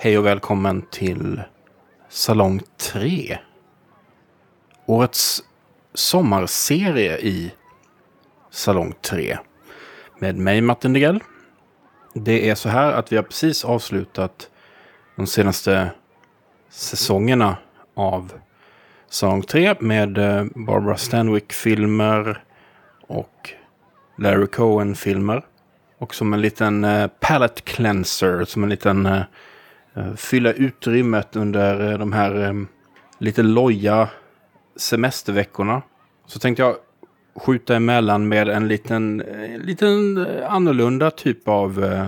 Hej 0.00 0.18
och 0.18 0.26
välkommen 0.26 0.82
till 0.90 1.42
Salong 2.08 2.60
3. 2.76 3.38
Årets 4.86 5.42
sommarserie 5.94 7.18
i 7.18 7.52
Salong 8.50 8.94
3. 9.02 9.38
Med 10.18 10.36
mig 10.36 10.60
Martin 10.60 10.92
Degrell. 10.92 11.22
Det 12.14 12.50
är 12.50 12.54
så 12.54 12.68
här 12.68 12.92
att 12.92 13.12
vi 13.12 13.16
har 13.16 13.22
precis 13.22 13.64
avslutat 13.64 14.50
de 15.16 15.26
senaste 15.26 15.90
säsongerna 16.70 17.56
av 17.94 18.32
Salong 19.10 19.42
3 19.42 19.74
med 19.80 20.18
eh, 20.18 20.44
Barbara 20.54 20.96
Stanwyck-filmer 20.96 22.42
och 23.00 23.50
Larry 24.18 24.46
Cohen-filmer. 24.46 25.44
Och 25.98 26.14
som 26.14 26.32
en 26.32 26.40
liten 26.40 26.84
eh, 26.84 27.06
palette 27.20 27.62
cleanser, 27.62 28.44
som 28.44 28.62
en 28.62 28.70
liten 28.70 29.06
uh, 29.06 29.22
Eh, 29.98 30.14
fylla 30.14 30.52
utrymmet 30.52 31.36
under 31.36 31.92
eh, 31.92 31.98
de 31.98 32.12
här 32.12 32.44
eh, 32.44 32.54
lite 33.18 33.42
loja 33.42 34.08
semesterveckorna. 34.76 35.82
Så 36.26 36.38
tänkte 36.38 36.62
jag 36.62 36.76
skjuta 37.34 37.76
emellan 37.76 38.28
med 38.28 38.48
en 38.48 38.68
liten, 38.68 39.22
liten 39.58 40.26
annorlunda 40.48 41.10
typ 41.10 41.48
av 41.48 42.04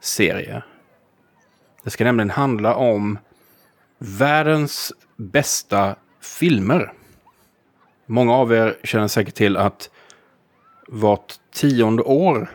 serie. 0.00 0.62
Det 1.84 1.90
ska 1.90 2.04
nämligen 2.04 2.30
handla 2.30 2.74
om 2.74 3.18
världens 3.98 4.92
bästa 5.16 5.96
filmer. 6.20 6.92
Många 8.06 8.32
av 8.32 8.52
er 8.52 8.76
känner 8.84 9.08
säkert 9.08 9.34
till 9.34 9.56
att 9.56 9.90
vart 10.88 11.34
tionde 11.54 12.02
år 12.02 12.50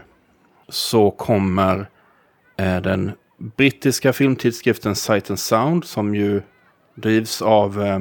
så 0.70 1.12
kommer 1.12 1.90
den 2.82 3.12
brittiska 3.42 4.14
filmtidskriften 4.14 4.96
Sight 4.96 5.30
and 5.30 5.40
Sound 5.40 5.86
som 5.86 6.16
ju 6.16 6.42
drivs 6.96 7.42
av 7.42 7.82
eh, 7.82 8.00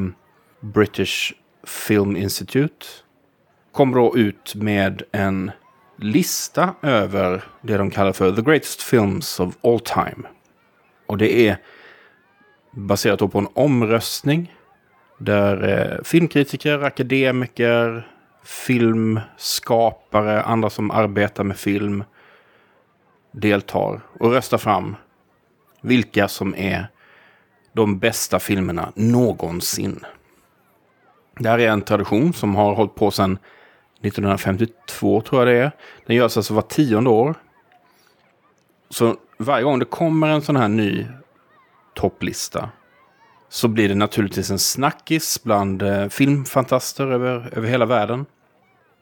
British 0.60 1.32
Film 1.64 2.16
Institute. 2.16 2.86
Kommer 3.72 3.96
då 3.96 4.16
ut 4.16 4.54
med 4.54 5.02
en 5.12 5.50
lista 5.96 6.74
över 6.82 7.44
det 7.62 7.76
de 7.76 7.90
kallar 7.90 8.12
för 8.12 8.32
The 8.36 8.42
Greatest 8.42 8.82
Films 8.82 9.40
of 9.40 9.54
All 9.62 9.80
Time. 9.80 10.28
Och 11.06 11.18
det 11.18 11.48
är 11.48 11.56
baserat 12.72 13.32
på 13.32 13.38
en 13.38 13.48
omröstning 13.54 14.54
där 15.18 15.68
eh, 15.68 16.02
filmkritiker, 16.04 16.82
akademiker, 16.82 18.08
filmskapare, 18.44 20.42
andra 20.42 20.70
som 20.70 20.90
arbetar 20.90 21.44
med 21.44 21.56
film 21.56 22.04
deltar 23.32 24.00
och 24.20 24.32
röstar 24.32 24.58
fram 24.58 24.96
vilka 25.80 26.28
som 26.28 26.54
är 26.54 26.88
de 27.72 27.98
bästa 27.98 28.38
filmerna 28.38 28.92
någonsin. 28.94 30.04
Det 31.38 31.48
här 31.48 31.58
är 31.58 31.68
en 31.68 31.82
tradition 31.82 32.32
som 32.32 32.54
har 32.54 32.74
hållit 32.74 32.94
på 32.94 33.10
sedan 33.10 33.38
1952 34.02 35.20
tror 35.20 35.40
jag 35.40 35.56
det 35.56 35.62
är. 35.64 35.70
Den 36.06 36.16
görs 36.16 36.36
alltså 36.36 36.54
var 36.54 36.62
tionde 36.62 37.10
år. 37.10 37.34
Så 38.88 39.16
varje 39.38 39.64
gång 39.64 39.78
det 39.78 39.84
kommer 39.84 40.28
en 40.28 40.42
sån 40.42 40.56
här 40.56 40.68
ny 40.68 41.06
topplista 41.94 42.70
så 43.48 43.68
blir 43.68 43.88
det 43.88 43.94
naturligtvis 43.94 44.50
en 44.50 44.58
snackis 44.58 45.42
bland 45.42 45.82
eh, 45.82 46.08
filmfantaster 46.08 47.06
över, 47.06 47.48
över 47.52 47.68
hela 47.68 47.86
världen. 47.86 48.26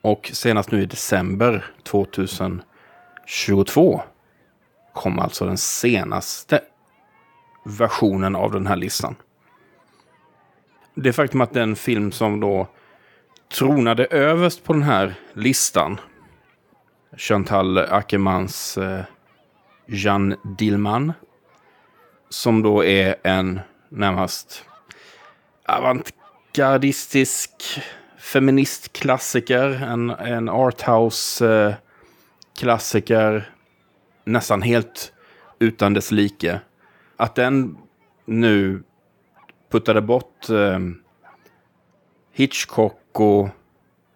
Och 0.02 0.30
senast 0.34 0.70
nu 0.70 0.82
i 0.82 0.86
december 0.86 1.64
2022 1.82 4.02
kom 4.98 5.18
alltså 5.18 5.46
den 5.46 5.58
senaste 5.58 6.60
versionen 7.64 8.36
av 8.36 8.52
den 8.52 8.66
här 8.66 8.76
listan. 8.76 9.16
Det 10.94 11.12
faktum 11.12 11.40
att 11.40 11.54
den 11.54 11.76
film 11.76 12.12
som 12.12 12.40
då 12.40 12.68
tronade 13.54 14.06
överst 14.06 14.64
på 14.64 14.72
den 14.72 14.82
här 14.82 15.14
listan, 15.32 16.00
Chantal 17.16 17.78
Ackermans 17.78 18.78
eh, 18.78 19.00
Jeanne 19.86 20.36
Dillman, 20.44 21.12
som 22.28 22.62
då 22.62 22.84
är 22.84 23.16
en 23.22 23.60
närmast 23.88 24.64
avantgardistisk 25.66 27.50
feministklassiker, 28.18 29.82
en, 29.82 30.10
en 30.10 30.48
arthouse-klassiker, 30.48 33.36
eh, 33.36 33.42
nästan 34.28 34.62
helt 34.62 35.12
utan 35.58 35.94
dess 35.94 36.10
like. 36.10 36.60
Att 37.16 37.34
den 37.34 37.76
nu 38.24 38.82
puttade 39.70 40.00
bort 40.00 40.50
eh, 40.50 40.78
Hitchcock 42.32 43.00
och 43.12 43.48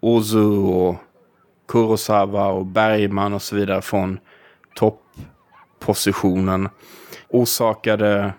Ozu 0.01 0.57
och 0.57 0.97
Kurosawa 1.69 2.47
och 2.47 2.67
Bergman 2.67 3.33
och 3.33 3.43
så 3.43 3.57
vidare 3.57 3.83
från 3.83 4.19
topppositionen 4.75 6.69
orsakade 7.29 8.33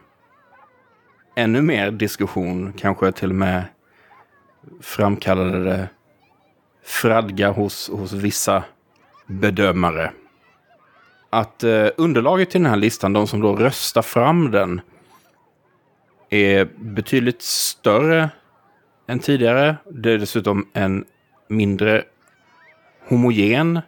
ännu 1.36 1.62
mer 1.62 1.92
diskussion, 1.92 2.74
kanske 2.74 3.12
till 3.12 3.30
och 3.30 3.36
med 3.36 3.64
framkallade 4.82 5.64
det 5.64 5.90
fradga 6.84 7.52
hos, 7.52 7.90
hos 7.90 8.14
vissa 8.14 8.64
bedömare. 9.28 10.12
Att 11.34 11.64
eh, 11.64 11.88
underlaget 11.98 12.50
till 12.50 12.62
den 12.62 12.70
här 12.70 12.78
listan, 12.78 13.14
de 13.14 13.28
som 13.28 13.42
då 13.42 13.56
röstar 13.56 14.02
fram 14.02 14.52
den, 14.52 14.82
är 16.30 16.70
betydligt 16.76 17.42
större 17.42 18.30
än 19.08 19.20
tidigare. 19.20 19.76
Det 19.90 20.12
är 20.12 20.18
dessutom 20.18 20.68
en 20.74 21.06
mindre 21.48 22.04
homogen 23.08 23.80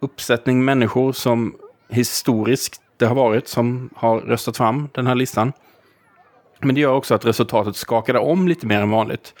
uppsättning 0.00 0.64
människor 0.64 1.12
som 1.12 1.56
historiskt 1.88 2.82
det 2.96 3.06
har 3.06 3.14
varit 3.14 3.48
som 3.48 3.90
har 3.94 4.20
röstat 4.20 4.56
fram 4.56 4.88
den 4.94 5.06
här 5.06 5.14
listan. 5.14 5.52
Men 6.60 6.74
det 6.74 6.80
gör 6.80 6.92
också 6.94 7.14
att 7.14 7.24
resultatet 7.24 7.76
skakade 7.76 8.18
om 8.18 8.48
lite 8.48 8.66
mer 8.66 8.80
än 8.80 8.90
vanligt. 8.90 9.34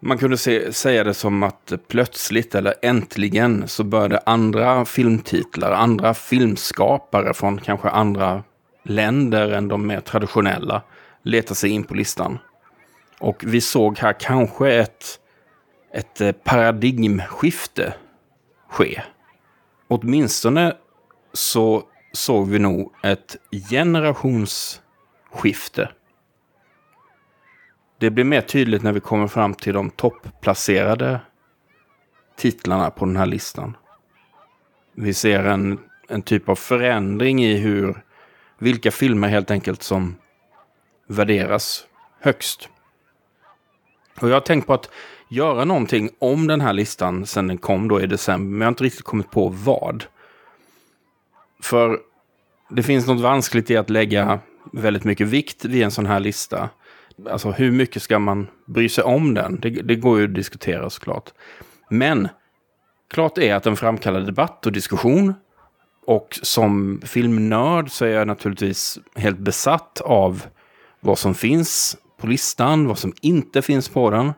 Man 0.00 0.18
kunde 0.18 0.36
se, 0.36 0.72
säga 0.72 1.04
det 1.04 1.14
som 1.14 1.42
att 1.42 1.72
plötsligt 1.88 2.54
eller 2.54 2.74
äntligen 2.82 3.68
så 3.68 3.84
började 3.84 4.22
andra 4.26 4.84
filmtitlar, 4.84 5.72
andra 5.72 6.14
filmskapare 6.14 7.34
från 7.34 7.60
kanske 7.60 7.88
andra 7.88 8.42
länder 8.82 9.48
än 9.48 9.68
de 9.68 9.86
mer 9.86 10.00
traditionella 10.00 10.82
leta 11.22 11.54
sig 11.54 11.70
in 11.70 11.84
på 11.84 11.94
listan. 11.94 12.38
Och 13.18 13.44
vi 13.46 13.60
såg 13.60 13.98
här 13.98 14.20
kanske 14.20 14.72
ett, 14.72 15.04
ett 15.94 16.20
eh, 16.20 16.32
paradigmskifte 16.32 17.94
ske. 18.68 19.02
Åtminstone 19.88 20.76
så 21.32 21.82
såg 22.12 22.48
vi 22.48 22.58
nog 22.58 22.92
ett 23.02 23.36
generationsskifte. 23.70 25.88
Det 28.00 28.10
blir 28.10 28.24
mer 28.24 28.40
tydligt 28.40 28.82
när 28.82 28.92
vi 28.92 29.00
kommer 29.00 29.26
fram 29.26 29.54
till 29.54 29.74
de 29.74 29.90
toppplacerade 29.90 31.20
titlarna 32.36 32.90
på 32.90 33.04
den 33.04 33.16
här 33.16 33.26
listan. 33.26 33.76
Vi 34.94 35.14
ser 35.14 35.44
en, 35.44 35.78
en 36.08 36.22
typ 36.22 36.48
av 36.48 36.54
förändring 36.54 37.44
i 37.44 37.56
hur, 37.56 38.02
vilka 38.58 38.90
filmer 38.90 39.28
helt 39.28 39.50
enkelt 39.50 39.82
som 39.82 40.16
värderas 41.06 41.86
högst. 42.20 42.68
Och 44.20 44.28
jag 44.28 44.34
har 44.34 44.40
tänkt 44.40 44.66
på 44.66 44.74
att 44.74 44.90
göra 45.28 45.64
någonting 45.64 46.10
om 46.18 46.46
den 46.46 46.60
här 46.60 46.72
listan 46.72 47.26
sen 47.26 47.46
den 47.46 47.58
kom 47.58 47.88
då 47.88 48.00
i 48.00 48.06
december, 48.06 48.50
men 48.50 48.60
jag 48.60 48.66
har 48.66 48.72
inte 48.72 48.84
riktigt 48.84 49.04
kommit 49.04 49.30
på 49.30 49.48
vad. 49.48 50.04
För 51.62 51.98
det 52.70 52.82
finns 52.82 53.06
något 53.06 53.20
vanskligt 53.20 53.70
i 53.70 53.76
att 53.76 53.90
lägga 53.90 54.40
väldigt 54.72 55.04
mycket 55.04 55.26
vikt 55.26 55.64
vid 55.64 55.82
en 55.82 55.90
sån 55.90 56.06
här 56.06 56.20
lista. 56.20 56.68
Alltså 57.30 57.50
hur 57.50 57.70
mycket 57.70 58.02
ska 58.02 58.18
man 58.18 58.46
bry 58.66 58.88
sig 58.88 59.04
om 59.04 59.34
den? 59.34 59.60
Det, 59.60 59.70
det 59.70 59.96
går 59.96 60.18
ju 60.18 60.24
att 60.24 60.34
diskutera 60.34 60.90
såklart. 60.90 61.30
Men 61.90 62.28
klart 63.10 63.38
är 63.38 63.54
att 63.54 63.62
den 63.62 63.76
framkallar 63.76 64.20
debatt 64.20 64.66
och 64.66 64.72
diskussion. 64.72 65.34
Och 66.06 66.38
som 66.42 67.00
filmnörd 67.04 67.90
så 67.90 68.04
är 68.04 68.08
jag 68.08 68.26
naturligtvis 68.26 68.98
helt 69.14 69.38
besatt 69.38 70.00
av 70.00 70.46
vad 71.00 71.18
som 71.18 71.34
finns 71.34 71.96
på 72.20 72.26
listan, 72.26 72.88
vad 72.88 72.98
som 72.98 73.12
inte 73.20 73.62
finns 73.62 73.88
på 73.88 74.10
den. 74.10 74.32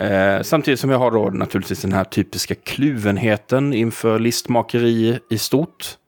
Eh, 0.00 0.42
samtidigt 0.42 0.80
som 0.80 0.90
jag 0.90 0.98
har 0.98 1.10
då 1.10 1.30
naturligtvis 1.30 1.82
den 1.82 1.92
här 1.92 2.04
typiska 2.04 2.54
kluvenheten 2.54 3.72
inför 3.72 4.18
listmakeri 4.18 5.18
i 5.30 5.38
stort. 5.38 5.98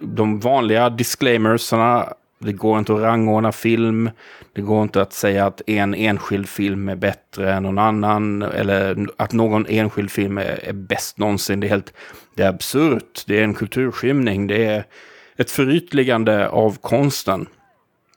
De 0.00 0.40
vanliga 0.40 0.90
disclaimersarna 0.90 2.12
det 2.38 2.52
går 2.52 2.78
inte 2.78 2.94
att 2.94 3.00
rangordna 3.00 3.52
film. 3.52 4.10
Det 4.52 4.60
går 4.60 4.82
inte 4.82 5.02
att 5.02 5.12
säga 5.12 5.46
att 5.46 5.62
en 5.66 5.94
enskild 5.94 6.48
film 6.48 6.88
är 6.88 6.96
bättre 6.96 7.52
än 7.52 7.62
någon 7.62 7.78
annan. 7.78 8.42
Eller 8.42 9.06
att 9.16 9.32
någon 9.32 9.66
enskild 9.66 10.10
film 10.10 10.38
är, 10.38 10.68
är 10.68 10.72
bäst 10.72 11.18
någonsin. 11.18 11.60
Det 11.60 11.66
är 11.66 11.68
helt 11.68 11.92
det 12.34 12.42
är 12.42 12.48
absurt. 12.48 13.24
Det 13.26 13.38
är 13.40 13.44
en 13.44 13.54
kulturskymning. 13.54 14.46
Det 14.46 14.64
är 14.64 14.84
ett 15.36 15.50
förytligande 15.50 16.48
av 16.48 16.78
konsten. 16.80 17.46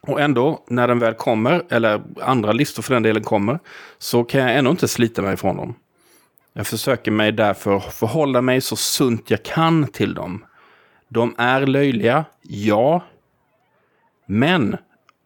Och 0.02 0.22
ändå, 0.22 0.64
när 0.68 0.88
den 0.88 1.00
väl 1.00 1.14
kommer, 1.14 1.64
eller 1.70 2.02
andra 2.22 2.52
listor 2.52 2.84
för 2.84 2.94
den 2.94 3.04
delen 3.04 3.24
kommer, 3.24 3.60
så 3.98 4.24
kan 4.24 4.42
jag 4.42 4.58
ändå 4.58 4.72
inte 4.72 4.88
slita 4.88 5.22
mig 5.22 5.34
ifrån 5.34 5.58
dem. 5.58 5.76
Jag 6.54 6.68
försöker 6.68 7.12
mig 7.12 7.32
därför 7.32 7.80
förhålla 7.80 8.42
mig 8.42 8.62
så 8.62 8.76
sunt 8.76 9.30
jag 9.30 9.44
kan 9.44 9.88
till 9.88 10.14
dem. 10.14 10.46
De 11.08 11.36
är 11.38 11.66
löjliga, 11.66 12.26
ja. 12.42 13.04
Men 14.26 14.78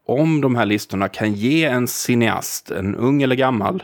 om 0.08 0.42
de 0.42 0.56
här 0.56 0.66
listorna 0.66 1.10
kan 1.10 1.34
ge 1.34 1.66
en 1.66 1.88
cineast, 1.88 2.72
en 2.72 2.96
ung 2.96 3.22
eller 3.22 3.36
gammal, 3.36 3.84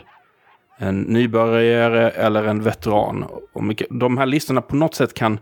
en 0.78 1.00
nybörjare 1.00 2.10
eller 2.10 2.44
en 2.44 2.62
veteran. 2.62 3.24
Om 3.52 3.74
de 3.90 4.18
här 4.18 4.26
listorna 4.26 4.62
på 4.62 4.76
något 4.76 4.94
sätt 4.94 5.14
kan 5.14 5.38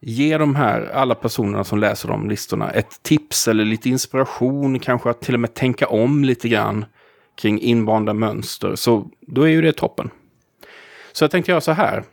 ge 0.00 0.38
de 0.38 0.54
här, 0.54 0.90
alla 0.94 1.14
personerna 1.14 1.64
som 1.64 1.78
läser 1.78 2.08
de 2.08 2.28
listorna, 2.28 2.70
ett 2.70 3.02
tips 3.02 3.48
eller 3.48 3.64
lite 3.64 3.88
inspiration, 3.88 4.78
kanske 4.78 5.10
att 5.10 5.20
till 5.20 5.34
och 5.34 5.40
med 5.40 5.54
tänka 5.54 5.88
om 5.88 6.24
lite 6.24 6.48
grann 6.48 6.84
kring 7.40 7.60
invanda 7.60 8.14
mönster, 8.14 8.74
så 8.74 9.10
då 9.20 9.42
är 9.42 9.48
ju 9.48 9.62
det 9.62 9.72
toppen. 9.72 10.10
Så 11.12 11.24
jag 11.24 11.30
tänkte 11.30 11.52
göra 11.52 11.60
så 11.60 11.72
här. 11.72 12.04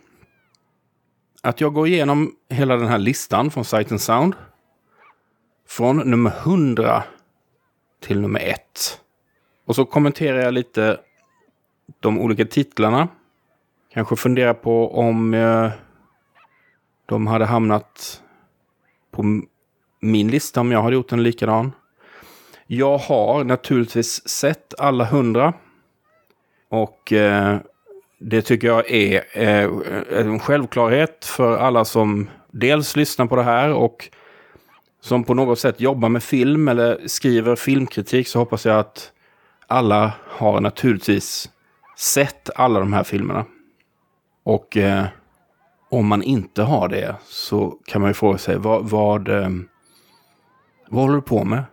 Att 1.42 1.62
jag 1.62 1.74
går 1.74 1.88
igenom 1.88 2.32
hela 2.50 2.76
den 2.76 2.88
här 2.88 2.98
listan 2.98 3.52
från 3.52 3.66
Sight 3.66 3.92
and 3.92 4.02
Sound. 4.02 4.34
Från 5.68 5.98
nummer 5.98 6.32
100 6.38 7.04
till 8.00 8.22
nummer 8.22 8.40
1. 8.40 8.62
Och 9.66 9.76
så 9.76 9.86
kommenterar 9.86 10.40
jag 10.40 10.54
lite 10.54 11.00
de 12.00 12.20
olika 12.20 12.46
titlarna. 12.46 13.08
Kanske 13.94 14.16
fundera 14.16 14.54
på 14.54 15.00
om 15.00 15.34
eh, 15.34 15.70
de 17.06 17.28
hade 17.28 17.46
hamnat 17.46 18.22
på 19.12 19.42
min 20.00 20.28
lista 20.28 20.62
om 20.62 20.72
jag 20.72 20.82
hade 20.82 20.96
gjort 20.96 21.12
en 21.12 21.24
likadan. 21.24 21.72
Jag 22.68 22.98
har 22.98 23.44
naturligtvis 23.44 24.30
sett 24.30 24.80
alla 24.80 25.06
hundra. 25.06 25.54
Och 26.70 27.14
eh, 27.14 27.58
det 28.20 28.42
tycker 28.42 28.68
jag 28.68 28.92
är 28.92 29.24
eh, 29.34 29.70
en 30.12 30.40
självklarhet 30.40 31.26
för 31.26 31.58
alla 31.58 31.86
som 31.86 32.30
dels 32.52 32.96
lyssnar 32.96 33.26
på 33.26 33.36
det 33.36 33.44
här 33.44 33.74
och 33.74 34.10
som 35.02 35.24
på 35.24 35.34
något 35.34 35.60
sätt 35.60 35.82
jobbar 35.82 36.10
med 36.10 36.24
film 36.24 36.68
eller 36.68 37.08
skriver 37.08 37.56
filmkritik 37.56 38.28
så 38.28 38.40
hoppas 38.40 38.66
jag 38.66 38.80
att 38.80 39.12
alla 39.68 40.14
har 40.26 40.62
naturligtvis 40.62 41.50
sett 41.98 42.50
alla 42.56 42.80
de 42.80 42.94
här 42.94 43.04
filmerna. 43.04 43.46
Och 44.44 44.78
eh, 44.78 45.06
om 45.90 46.08
man 46.08 46.24
inte 46.24 46.64
har 46.64 46.88
det 46.88 47.16
så 47.26 47.78
kan 47.86 48.02
man 48.02 48.10
ju 48.10 48.14
fråga 48.14 48.38
sig 48.38 48.58
vad, 48.58 48.90
vad, 48.90 49.28
eh, 49.28 49.50
vad 50.90 51.02
håller 51.02 51.16
du 51.16 51.22
på 51.22 51.44
med? 51.44 51.64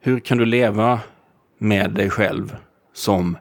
Hur 0.00 0.20
kan 0.20 0.38
du 0.38 0.44
leva 0.44 1.00
med 1.58 1.90
dig 1.90 2.10
själv 2.10 2.56
som 2.92 3.36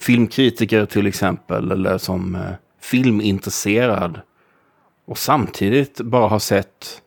filmkritiker 0.00 0.86
till 0.86 1.06
exempel 1.06 1.72
eller 1.72 1.98
som 1.98 2.34
eh, 2.34 2.52
filmintresserad 2.80 4.20
och 5.06 5.18
samtidigt 5.18 6.00
bara 6.00 6.28
ha 6.28 6.40
sett 6.40 7.02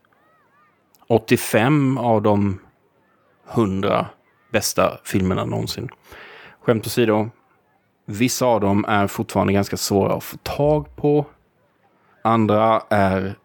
85 1.10 1.98
av 1.98 2.22
de 2.22 2.60
100 3.54 4.06
bästa 4.52 4.98
filmerna 5.04 5.46
någonsin. 5.46 5.90
Skämt 6.62 6.88
åsido, 6.88 7.30
vissa 8.06 8.46
av 8.46 8.62
dem 8.62 8.86
är 8.88 9.08
fortfarande 9.08 9.54
ganska 9.54 9.78
svåra 9.78 10.14
att 10.14 10.24
få 10.24 10.38
tag 10.38 10.96
på. 10.96 11.26
Andra 12.22 12.82
är 12.90 13.36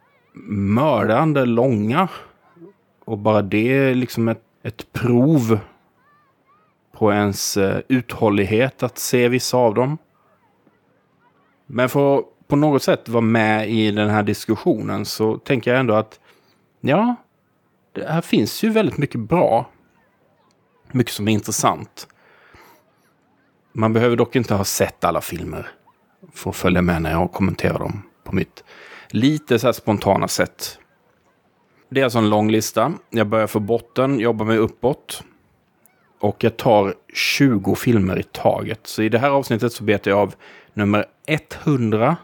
mördande 0.48 1.44
långa. 1.44 2.08
Och 3.04 3.18
bara 3.18 3.42
det 3.42 3.72
är 3.72 3.94
liksom 3.94 4.28
ett, 4.28 4.42
ett 4.62 4.92
prov 4.92 5.58
på 6.92 7.12
ens 7.12 7.56
eh, 7.56 7.80
uthållighet 7.88 8.82
att 8.82 8.98
se 8.98 9.28
vissa 9.28 9.56
av 9.56 9.74
dem. 9.74 9.98
Men 11.66 11.88
för 11.88 12.18
att 12.18 12.24
på 12.48 12.56
något 12.56 12.82
sätt 12.82 13.08
vara 13.08 13.20
med 13.20 13.70
i 13.70 13.90
den 13.90 14.10
här 14.10 14.22
diskussionen 14.22 15.04
så 15.04 15.38
tänker 15.38 15.70
jag 15.70 15.80
ändå 15.80 15.94
att 15.94 16.20
ja, 16.80 17.16
det 17.94 18.06
här 18.08 18.20
finns 18.20 18.62
ju 18.62 18.70
väldigt 18.70 18.98
mycket 18.98 19.20
bra. 19.20 19.70
Mycket 20.92 21.12
som 21.12 21.28
är 21.28 21.32
intressant. 21.32 22.08
Man 23.72 23.92
behöver 23.92 24.16
dock 24.16 24.36
inte 24.36 24.54
ha 24.54 24.64
sett 24.64 25.04
alla 25.04 25.20
filmer 25.20 25.68
för 26.32 26.50
att 26.50 26.56
följa 26.56 26.82
med 26.82 27.02
när 27.02 27.10
jag 27.10 27.32
kommenterar 27.32 27.78
dem 27.78 28.02
på 28.24 28.34
mitt 28.34 28.64
lite 29.08 29.58
så 29.58 29.66
här 29.66 29.72
spontana 29.72 30.28
sätt. 30.28 30.78
Det 31.88 32.00
är 32.00 32.04
alltså 32.04 32.18
en 32.18 32.30
lång 32.30 32.50
lista. 32.50 32.92
Jag 33.10 33.26
börjar 33.26 33.46
från 33.46 33.66
botten, 33.66 34.20
jobbar 34.20 34.46
mig 34.46 34.58
uppåt. 34.58 35.24
Och 36.20 36.44
jag 36.44 36.56
tar 36.56 36.94
20 37.14 37.74
filmer 37.74 38.18
i 38.18 38.22
taget. 38.22 38.86
Så 38.86 39.02
i 39.02 39.08
det 39.08 39.18
här 39.18 39.30
avsnittet 39.30 39.72
så 39.72 39.84
betar 39.84 40.10
jag 40.10 40.20
av 40.20 40.34
nummer 40.72 41.06
100 41.26 42.16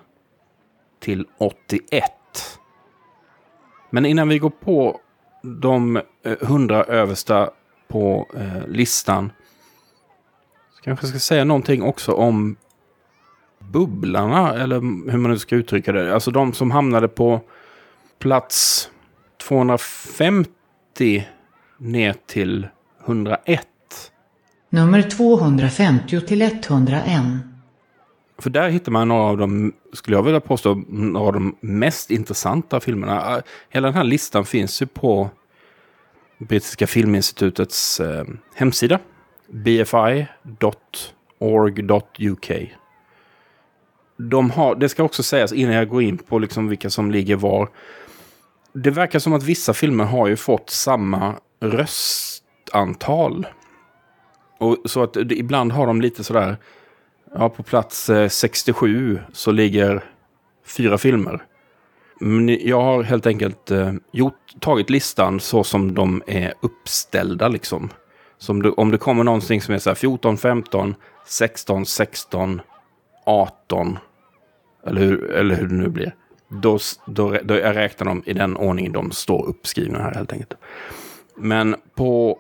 till 1.01 1.27
81. 1.39 2.05
Men 3.91 4.07
innan 4.07 4.29
vi 4.29 4.39
går 4.39 4.51
på 4.51 5.01
de 5.43 5.97
eh, 5.97 6.03
hundra 6.41 6.85
översta 6.85 7.51
på 7.89 8.29
eh, 8.37 8.69
listan. 8.69 9.33
Så 10.77 10.83
kanske 10.83 11.07
jag 11.07 11.11
ska 11.11 11.19
säga 11.19 11.45
någonting 11.45 11.83
också 11.83 12.13
om 12.13 12.57
bubblarna, 13.59 14.55
eller 14.55 14.81
hur 15.11 15.19
man 15.19 15.31
nu 15.31 15.39
ska 15.39 15.57
uttrycka 15.57 15.93
det. 15.93 16.15
Alltså 16.15 16.31
de 16.31 16.53
som 16.53 16.71
hamnade 16.71 17.09
på 17.09 17.41
plats 18.19 18.91
250 19.47 21.29
ner 21.79 22.15
till 22.27 22.69
101. 23.07 23.67
Nummer 24.71 25.03
250 25.03 26.21
till 26.21 26.43
101. 26.43 27.23
För 28.41 28.51
där 28.51 28.69
hittar 28.69 28.93
man 28.93 29.09
några 29.09 29.23
av 29.23 29.39
de, 29.39 29.73
skulle 29.93 30.17
jag 30.17 30.23
vilja 30.23 30.41
påstå, 30.41 30.83
några 30.89 31.27
av 31.27 31.33
de 31.33 31.57
mest 31.61 32.11
intressanta 32.11 32.81
filmerna. 32.81 33.23
Ah, 33.23 33.43
hela 33.69 33.89
den 33.89 33.95
här 33.95 34.05
listan 34.05 34.45
finns 34.45 34.83
ju 34.83 34.87
på 34.87 35.31
Brittiska 36.39 36.87
Filminstitutets 36.87 38.01
eh, 38.01 38.25
hemsida. 38.55 38.99
bfi.org.uk. 39.49 40.27
De 44.17 44.51
har, 44.51 44.75
det 44.75 44.89
ska 44.89 45.03
också 45.03 45.23
sägas 45.23 45.53
innan 45.53 45.75
jag 45.75 45.89
går 45.89 46.03
in 46.03 46.19
på 46.19 46.39
liksom 46.39 46.69
vilka 46.69 46.91
som 46.91 47.11
ligger 47.11 47.37
var. 47.37 47.69
Det 48.73 48.91
verkar 48.91 49.19
som 49.19 49.33
att 49.33 49.43
vissa 49.43 49.75
filmer 49.75 50.05
har 50.05 50.29
ju 50.29 50.37
fått 50.37 50.71
samma 50.71 51.35
röstantal. 51.61 53.47
Och 54.59 54.77
så 54.85 55.03
att 55.03 55.17
ibland 55.17 55.73
har 55.73 55.87
de 55.87 56.01
lite 56.01 56.25
sådär 56.25 56.57
Ja, 57.35 57.49
på 57.49 57.63
plats 57.63 58.11
eh, 58.11 58.29
67 58.29 59.19
så 59.33 59.51
ligger 59.53 60.05
fyra 60.67 60.99
filmer. 60.99 61.43
Men 62.21 62.49
jag 62.49 62.81
har 62.81 63.03
helt 63.03 63.27
enkelt 63.27 63.71
eh, 63.71 63.93
gjort, 64.13 64.55
tagit 64.61 64.91
listan 64.91 65.41
så 65.41 65.65
som 65.65 65.95
de 65.95 66.23
är 66.27 66.55
uppställda 66.63 67.49
liksom. 67.49 67.91
Som 68.39 68.63
det, 68.63 68.71
om 68.71 68.91
det 68.91 68.99
kommer 68.99 69.25
någonting 69.25 69.61
som 69.61 69.75
är 69.75 69.79
så 69.79 69.91
här 69.91 69.95
14, 69.95 70.39
15, 70.39 70.95
16, 71.27 71.87
16, 71.87 72.61
18. 73.27 73.99
Eller 74.87 75.01
hur, 75.01 75.31
eller 75.31 75.55
hur 75.55 75.69
det 75.69 75.75
nu 75.75 75.89
blir. 75.89 76.15
Då, 76.49 76.79
då, 77.07 77.39
då 77.45 77.55
jag 77.55 77.77
räknar 77.77 78.07
de 78.07 78.23
i 78.27 78.33
den 78.33 78.57
ordning 78.57 78.93
de 78.93 79.11
står 79.11 79.47
uppskrivna 79.47 79.99
här 79.99 80.15
helt 80.15 80.33
enkelt. 80.33 80.55
Men 81.37 81.77
på 81.95 82.39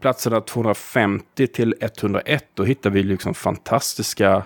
platserna 0.00 0.40
250 0.40 1.46
till 1.46 1.74
101, 1.80 2.44
då 2.54 2.64
hittar 2.64 2.90
vi 2.90 3.02
liksom 3.02 3.34
fantastiska, 3.34 4.42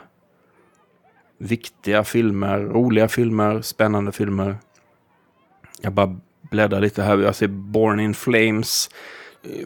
viktiga 1.38 2.04
filmer, 2.04 2.58
roliga 2.58 3.08
filmer, 3.08 3.62
spännande 3.62 4.12
filmer. 4.12 4.56
Jag 5.80 5.92
bara 5.92 6.16
bläddrar 6.50 6.80
lite 6.80 7.02
här. 7.02 7.18
Jag 7.18 7.34
ser 7.34 7.46
Born 7.48 8.00
in 8.00 8.14
Flames, 8.14 8.90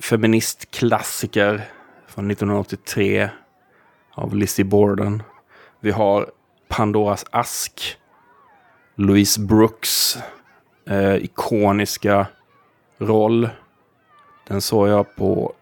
feministklassiker 0.00 1.68
från 2.06 2.30
1983 2.30 3.28
av 4.12 4.34
Lizzie 4.34 4.64
Borden. 4.64 5.22
Vi 5.80 5.90
har 5.90 6.30
Pandoras 6.68 7.24
ask, 7.30 7.96
Louise 8.94 9.40
Brooks 9.40 10.18
eh, 10.86 11.14
ikoniska 11.14 12.26
roll. 12.98 13.48
Den 14.48 14.60
såg 14.60 14.88
jag 14.88 15.16
på 15.16 15.54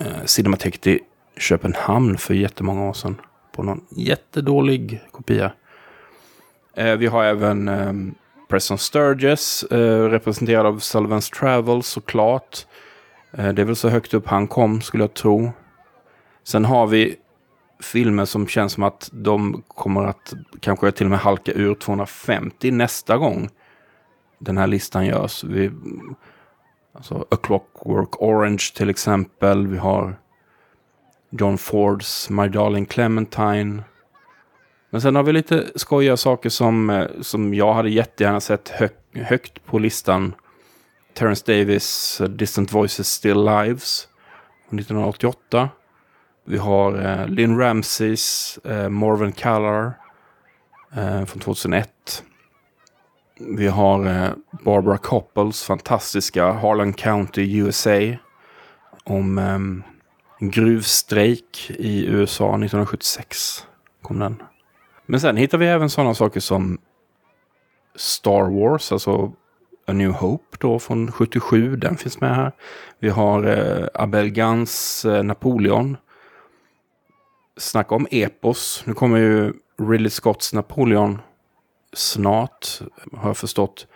eh, 0.00 0.24
Cinematek 0.24 0.86
i 0.86 1.00
Köpenhamn 1.36 2.18
för 2.18 2.34
jättemånga 2.34 2.88
år 2.88 2.92
sedan. 2.92 3.20
På 3.52 3.62
någon 3.62 3.84
jättedålig 3.90 5.00
kopia. 5.10 5.52
Eh, 6.74 6.96
vi 6.96 7.06
har 7.06 7.24
även 7.24 7.68
ehm, 7.68 8.08
eh, 8.08 8.46
Preston 8.48 8.78
Sturges, 8.78 9.64
representerad 10.10 10.66
av 10.66 10.78
Sullivan's 10.78 11.34
Travel 11.34 11.82
såklart. 11.82 12.66
Eh, 13.32 13.48
det 13.48 13.62
är 13.62 13.66
väl 13.66 13.76
så 13.76 13.88
högt 13.88 14.14
upp 14.14 14.26
han 14.26 14.46
kom 14.46 14.80
skulle 14.80 15.02
jag 15.02 15.14
tro. 15.14 15.52
Sen 16.44 16.64
har 16.64 16.86
vi 16.86 17.16
filmer 17.82 18.24
som 18.24 18.46
känns 18.46 18.72
som 18.72 18.82
att 18.82 19.10
de 19.12 19.62
kommer 19.68 20.04
att 20.04 20.34
kanske 20.60 20.92
till 20.92 21.06
och 21.06 21.10
med 21.10 21.18
halka 21.18 21.52
ur 21.52 21.74
250 21.74 22.70
nästa 22.70 23.16
gång. 23.16 23.48
den 24.38 24.58
här 24.58 24.66
listan 24.66 25.06
görs. 25.06 25.44
Vi, 25.44 25.70
alltså 26.92 27.26
A 27.30 27.36
Clockwork 27.42 28.22
Orange 28.22 28.72
till 28.74 28.90
exempel. 28.90 29.66
Vi 29.66 29.78
har 29.78 30.16
John 31.30 31.58
Fords 31.58 32.30
My 32.30 32.48
Darling 32.48 32.86
Clementine. 32.86 33.82
Men 34.90 35.00
sen 35.00 35.16
har 35.16 35.22
vi 35.22 35.32
lite 35.32 35.70
skojiga 35.74 36.16
saker 36.16 36.48
som, 36.48 36.90
eh, 36.90 37.06
som 37.20 37.54
jag 37.54 37.74
hade 37.74 37.90
jättegärna 37.90 38.40
sett 38.40 38.68
hög, 38.68 38.90
högt 39.14 39.66
på 39.66 39.78
listan. 39.78 40.34
Terence 41.14 41.44
Davis 41.46 42.20
eh, 42.20 42.28
Distant 42.28 42.72
Voices 42.72 43.08
Still 43.08 43.44
Lives 43.44 44.08
från 44.68 44.78
1988. 44.78 45.68
Vi 46.44 46.58
har 46.58 47.04
eh, 47.06 47.28
Lynn 47.28 47.58
Ramseys 47.58 48.58
eh, 48.64 48.88
Morven 48.88 49.32
Callar 49.32 49.92
eh, 50.96 51.24
från 51.24 51.40
2001. 51.40 52.24
Vi 53.48 53.68
har 53.68 54.06
eh, 54.06 54.30
Barbara 54.64 54.98
Coppels 54.98 55.64
fantastiska 55.64 56.52
Harlan 56.52 56.92
County 56.92 57.58
USA. 57.58 58.16
Om 59.04 59.38
ehm, 59.38 59.82
en 60.38 60.50
gruvstrejk 60.50 61.70
i 61.78 62.06
USA 62.06 62.44
1976. 62.44 63.66
Kom 64.02 64.18
den. 64.18 64.42
Men 65.06 65.20
sen 65.20 65.36
hittar 65.36 65.58
vi 65.58 65.66
även 65.66 65.90
sådana 65.90 66.14
saker 66.14 66.40
som 66.40 66.78
Star 67.94 68.60
Wars, 68.60 68.92
alltså 68.92 69.32
A 69.86 69.92
New 69.92 70.10
Hope 70.10 70.56
då 70.58 70.78
från 70.78 71.12
77. 71.12 71.76
Den 71.76 71.96
finns 71.96 72.20
med 72.20 72.36
här. 72.36 72.52
Vi 72.98 73.08
har 73.08 73.44
eh, 73.44 73.86
Abel 73.94 74.28
Gans 74.28 75.04
eh, 75.04 75.22
Napoleon. 75.22 75.96
Snacka 77.56 77.94
om 77.94 78.06
epos. 78.10 78.82
Nu 78.86 78.94
kommer 78.94 79.18
ju 79.18 79.52
Ridley 79.78 80.10
Scotts 80.10 80.52
Napoleon 80.52 81.18
snart, 81.92 82.80
har 83.12 83.28
jag 83.28 83.36
förstått. 83.36 83.86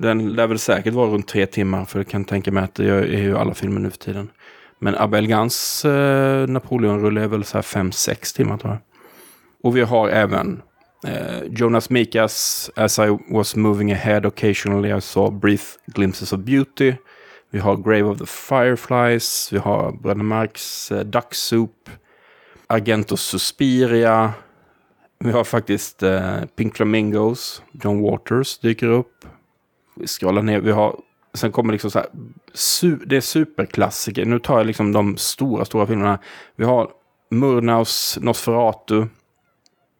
Den 0.00 0.32
lär 0.32 0.46
väl 0.46 0.58
säkert 0.58 0.94
vara 0.94 1.10
runt 1.10 1.28
tre 1.28 1.46
timmar, 1.46 1.84
för 1.84 1.98
jag 1.98 2.08
kan 2.08 2.24
tänka 2.24 2.52
mig 2.52 2.64
att 2.64 2.74
det 2.74 2.90
är 2.90 3.22
ju 3.22 3.38
alla 3.38 3.54
filmer 3.54 3.80
nu 3.80 3.90
för 3.90 3.98
tiden. 3.98 4.30
Men 4.78 4.94
Abel 4.94 5.26
Gans 5.26 5.84
eh, 5.84 6.48
Napoleon-rulle 6.48 7.22
är 7.22 7.28
väl 7.28 7.44
så 7.44 7.56
här 7.56 7.62
fem, 7.62 7.92
sex 7.92 8.32
timmar 8.32 8.58
tror 8.58 8.72
jag. 8.72 8.80
Och 9.62 9.76
vi 9.76 9.80
har 9.80 10.08
även 10.08 10.62
eh, 11.06 11.42
Jonas 11.50 11.90
Mikas 11.90 12.70
As 12.76 12.98
I 12.98 13.18
was 13.30 13.56
moving 13.56 13.92
ahead 13.92 14.26
occasionally 14.26 14.98
I 14.98 15.00
saw 15.00 15.38
brief 15.38 15.78
glimpses 15.86 16.32
of 16.32 16.40
beauty. 16.40 16.94
Vi 17.50 17.58
har 17.58 17.76
Grave 17.76 18.02
of 18.02 18.18
the 18.18 18.26
Fireflies. 18.26 19.52
Vi 19.52 19.58
har 19.58 19.92
Bröderna 19.92 20.24
Marks 20.24 20.92
eh, 20.92 21.00
Duck 21.00 21.34
Soup. 21.34 21.90
Argentos 22.66 23.20
Suspiria. 23.20 24.32
Vi 25.24 25.32
har 25.32 25.44
faktiskt 25.44 26.02
eh, 26.02 26.44
Pink 26.56 26.76
Flamingos. 26.76 27.62
John 27.72 28.02
Waters 28.02 28.58
dyker 28.58 28.86
upp. 28.86 29.24
Vi 29.96 30.06
scrollar 30.06 30.42
ner. 30.42 30.60
Vi 30.60 30.70
har 30.70 30.96
Sen 31.34 31.52
kommer 31.52 31.72
liksom 31.72 31.90
så 31.90 31.98
här, 31.98 32.08
su 32.54 32.96
det 32.96 33.16
är 33.16 33.20
superklassiker. 33.20 34.24
Nu 34.24 34.38
tar 34.38 34.56
jag 34.56 34.66
liksom 34.66 34.92
de 34.92 35.16
stora, 35.16 35.64
stora 35.64 35.86
filmerna. 35.86 36.18
Vi 36.56 36.64
har 36.64 36.90
Murnaus 37.30 38.18
Nosferatu. 38.20 39.06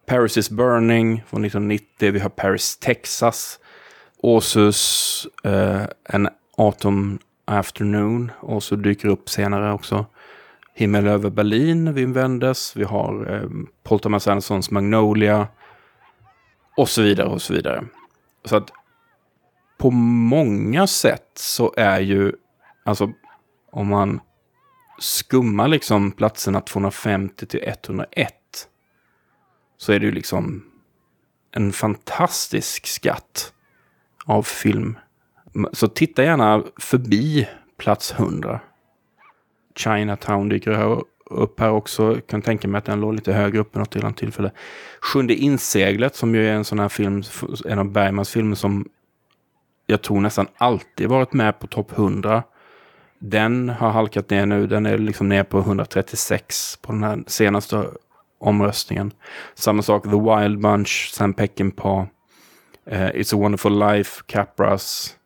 Paris 0.07 0.37
is 0.37 0.51
Burning 0.51 1.23
från 1.27 1.45
1990. 1.45 2.13
Vi 2.13 2.19
har 2.19 2.29
Paris, 2.29 2.77
Texas. 2.77 3.59
Åsus, 4.19 5.27
eh, 5.45 5.83
En 6.05 6.29
Autumn 6.57 7.19
Afternoon. 7.45 8.33
Och 8.41 8.63
så 8.63 8.77
dyker 8.77 9.09
upp 9.09 9.29
senare 9.29 9.73
också. 9.73 10.07
Himmel 10.75 11.07
över 11.07 11.31
Berlin, 11.31 11.95
Wim 11.95 12.13
Wenders. 12.13 12.77
Vi 12.77 12.85
har 12.85 13.35
eh, 13.35 13.49
Paul 13.83 14.01
Thomas 14.01 14.29
Andersons 14.29 14.71
Magnolia. 14.71 15.49
Och 16.77 16.89
så 16.89 17.03
vidare 17.03 17.29
och 17.29 17.43
så 17.43 17.55
vidare. 17.55 17.85
Så 18.45 18.57
att 18.57 18.73
på 19.79 19.91
många 19.91 20.87
sätt 20.87 21.31
så 21.35 21.75
är 21.77 22.01
ju, 22.01 22.33
alltså 22.85 23.13
om 23.71 23.89
man 23.89 24.21
skummar 24.99 25.69
liksom 25.69 26.13
platserna 26.13 26.61
250 26.61 27.47
till 27.47 27.61
101 27.65 28.35
så 29.77 29.93
är 29.93 30.01
det 30.01 30.07
ju 30.07 30.13
liksom 30.13 30.65
en 31.51 31.73
fantastisk 31.73 32.87
skatt 32.87 33.53
av 34.25 34.43
film. 34.43 34.99
Så 35.73 35.89
titta 35.89 36.25
gärna 36.25 36.63
förbi 36.77 37.49
plats 37.79 38.13
100. 38.13 38.61
Chinatown 39.79 40.49
dyker 40.49 40.73
här 40.73 41.03
upp 41.31 41.61
här 41.61 41.71
också. 41.71 42.13
Jag 42.13 42.27
kan 42.27 42.43
tänka 42.43 42.69
mig 42.69 42.79
att 42.79 42.85
den 42.85 43.01
låg 43.01 43.15
lite 43.15 43.33
högre 43.33 43.59
upp 43.59 43.77
i 43.77 43.79
något 43.79 43.97
annat 43.97 44.17
tillfälle. 44.17 44.51
Sjunde 45.01 45.35
inseglet 45.35 46.17
som 46.17 46.35
ju 46.35 46.49
är 46.49 46.53
en 46.53 46.65
sån 46.65 46.79
här 46.79 46.89
film, 46.89 47.23
en 47.67 47.79
av 47.79 47.91
Bergmans 47.91 48.31
filmer 48.31 48.57
som 48.57 48.89
jag 49.87 50.03
tror 50.03 50.21
nästan 50.21 50.47
alltid 50.57 51.09
varit 51.09 51.33
med 51.33 51.59
på 51.59 51.67
topp 51.67 51.99
100. 51.99 52.43
Den 53.19 53.69
har 53.69 53.91
halkat 53.91 54.31
ner 54.31 54.47
nu. 54.47 54.67
Den 54.67 54.87
är 54.87 54.99
liksom 54.99 55.29
ner 55.29 55.45
på 55.45 55.59
136 55.59 56.79
på 56.83 56.93
den 56.93 57.03
här 57.03 57.25
senaste 57.27 57.87
omröstningen. 58.39 59.13
Samma 59.55 59.83
sak, 59.83 60.03
The 60.03 60.09
Wild 60.09 60.61
Bunch, 60.61 61.11
Sam 61.13 61.35
Peckinpah, 61.35 62.07
uh, 62.93 63.11
It's 63.11 63.35
a 63.35 63.39
Wonderful 63.39 63.79
Life, 63.79 64.23
Capras, 64.27 65.17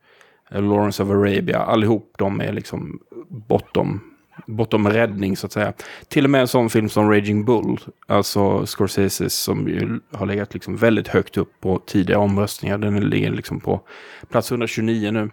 uh, 0.54 0.62
Lawrence 0.62 1.02
of 1.02 1.10
Arabia. 1.10 1.58
Allihop 1.58 2.14
de 2.18 2.40
är 2.40 2.52
liksom 2.52 3.00
bortom, 3.28 4.00
bortom 4.46 4.88
räddning 4.88 5.36
så 5.36 5.46
att 5.46 5.52
säga. 5.52 5.72
Till 6.08 6.24
och 6.24 6.30
med 6.30 6.40
en 6.40 6.48
sån 6.48 6.70
film 6.70 6.88
som 6.88 7.10
Raging 7.10 7.44
Bull, 7.44 7.80
alltså 8.06 8.66
Scorsese 8.66 9.30
som 9.30 9.68
ju 9.68 10.00
har 10.12 10.26
legat 10.26 10.54
liksom 10.54 10.76
väldigt 10.76 11.08
högt 11.08 11.36
upp 11.36 11.52
på 11.60 11.78
tidiga 11.78 12.18
omröstningar. 12.18 12.78
Den 12.78 13.00
ligger 13.00 13.30
liksom 13.30 13.60
på 13.60 13.80
plats 14.28 14.50
129 14.50 15.10
nu. 15.10 15.30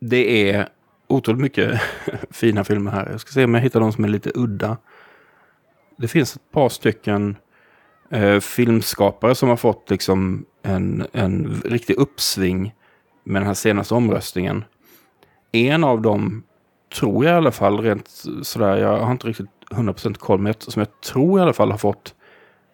Det 0.00 0.50
är 0.50 0.68
otroligt 1.06 1.40
mycket 1.40 1.80
fina 2.30 2.64
filmer 2.64 2.90
här. 2.90 3.08
Jag 3.10 3.20
ska 3.20 3.32
se 3.32 3.44
om 3.44 3.54
jag 3.54 3.60
hittar 3.60 3.80
de 3.80 3.92
som 3.92 4.04
är 4.04 4.08
lite 4.08 4.30
udda 4.34 4.76
det 5.96 6.08
finns 6.08 6.36
ett 6.36 6.52
par 6.52 6.68
stycken 6.68 7.36
eh, 8.10 8.40
filmskapare 8.40 9.34
som 9.34 9.48
har 9.48 9.56
fått 9.56 9.90
liksom 9.90 10.44
en, 10.62 11.06
en 11.12 11.62
riktig 11.64 11.94
uppsving 11.94 12.74
med 13.24 13.42
den 13.42 13.46
här 13.46 13.54
senaste 13.54 13.94
omröstningen. 13.94 14.64
En 15.52 15.84
av 15.84 16.02
dem 16.02 16.42
tror 16.98 17.24
jag 17.24 17.34
i 17.34 17.36
alla 17.36 17.52
fall 17.52 17.80
rent 17.80 18.24
sådär, 18.42 18.76
jag 18.76 18.98
har 18.98 19.12
inte 19.12 19.26
riktigt 19.26 19.50
100% 19.70 20.14
koll, 20.14 20.38
men 20.38 20.54
som 20.58 20.80
jag 20.80 21.00
tror 21.00 21.38
i 21.38 21.42
alla 21.42 21.52
fall 21.52 21.70
har 21.70 21.78
fått 21.78 22.14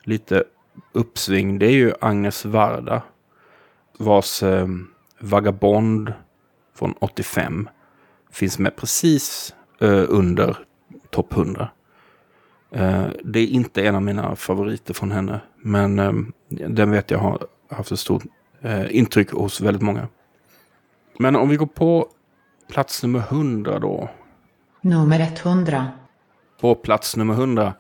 lite 0.05 0.45
uppsving, 0.93 1.59
det 1.59 1.67
är 1.67 1.73
ju 1.73 1.93
Agnes 2.00 2.45
Varda. 2.45 3.02
Vars 3.99 4.43
eh, 4.43 4.67
Vagabond 5.19 6.12
från 6.75 6.93
85 6.93 7.69
finns 8.31 8.59
med 8.59 8.76
precis 8.76 9.55
eh, 9.81 10.05
under 10.09 10.57
topp 11.11 11.33
100. 11.33 11.69
Eh, 12.71 13.07
det 13.25 13.41
är 13.41 13.47
inte 13.47 13.87
en 13.87 13.95
av 13.95 14.02
mina 14.02 14.37
favoriter 14.37 14.95
från 14.95 15.11
henne. 15.11 15.41
Men 15.57 15.99
eh, 15.99 16.12
den 16.49 16.91
vet 16.91 17.11
jag 17.11 17.19
har 17.19 17.47
haft 17.71 17.93
ett 17.93 17.99
stort 17.99 18.23
eh, 18.61 18.97
intryck 18.97 19.31
hos 19.31 19.61
väldigt 19.61 19.83
många. 19.83 20.09
Men 21.19 21.37
om 21.37 21.49
vi 21.49 21.57
går 21.57 21.67
på 21.67 22.09
plats 22.69 23.02
nummer 23.02 23.19
100 23.19 23.78
då. 23.78 24.11
Nummer 24.81 25.21
100. 25.21 25.88
På 26.61 26.75
plats 26.75 27.16
nummer 27.16 27.35
100 27.35 27.75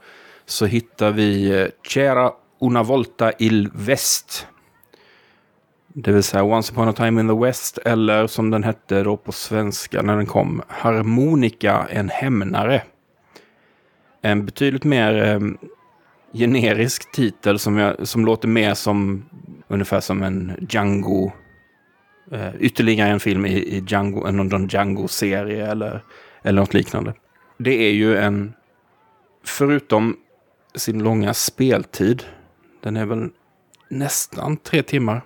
så 0.46 0.66
hittar 0.66 1.10
vi 1.10 1.70
C'era 1.82 2.32
una 2.58 2.82
volta 2.82 3.32
il 3.38 3.70
West. 3.74 4.46
Det 5.94 6.12
vill 6.12 6.22
säga 6.22 6.42
Once 6.42 6.72
upon 6.72 6.88
a 6.88 6.92
time 6.92 7.20
in 7.20 7.28
the 7.28 7.46
West 7.46 7.78
eller 7.78 8.26
som 8.26 8.50
den 8.50 8.64
hette 8.64 9.02
då 9.02 9.16
på 9.16 9.32
svenska 9.32 10.02
när 10.02 10.16
den 10.16 10.26
kom 10.26 10.62
Harmonika 10.68 11.86
en 11.90 12.08
hämnare 12.08 12.82
en 14.22 14.46
betydligt 14.46 14.84
mer 14.84 15.22
eh, 15.22 15.40
generisk 16.32 17.12
titel 17.12 17.58
som, 17.58 17.78
jag, 17.78 18.08
som 18.08 18.24
låter 18.24 18.48
mer 18.48 18.74
som 18.74 19.24
ungefär 19.68 20.00
som 20.00 20.22
en 20.22 20.66
Django. 20.68 21.32
Eh, 22.32 22.54
ytterligare 22.60 23.10
en 23.10 23.20
film 23.20 23.46
i, 23.46 23.52
i 23.52 23.84
Django, 23.86 24.26
eh, 24.26 24.32
någon 24.32 24.68
Django-serie 24.68 25.70
eller, 25.70 26.02
eller 26.42 26.60
något 26.60 26.74
liknande. 26.74 27.14
Det 27.58 27.88
är 27.88 27.92
ju 27.92 28.16
en, 28.16 28.52
förutom 29.44 30.16
sin 30.74 31.02
långa 31.02 31.34
speltid, 31.34 32.24
den 32.80 32.96
är 32.96 33.06
väl 33.06 33.30
nästan 33.88 34.56
tre 34.56 34.82
timmar. 34.82 35.22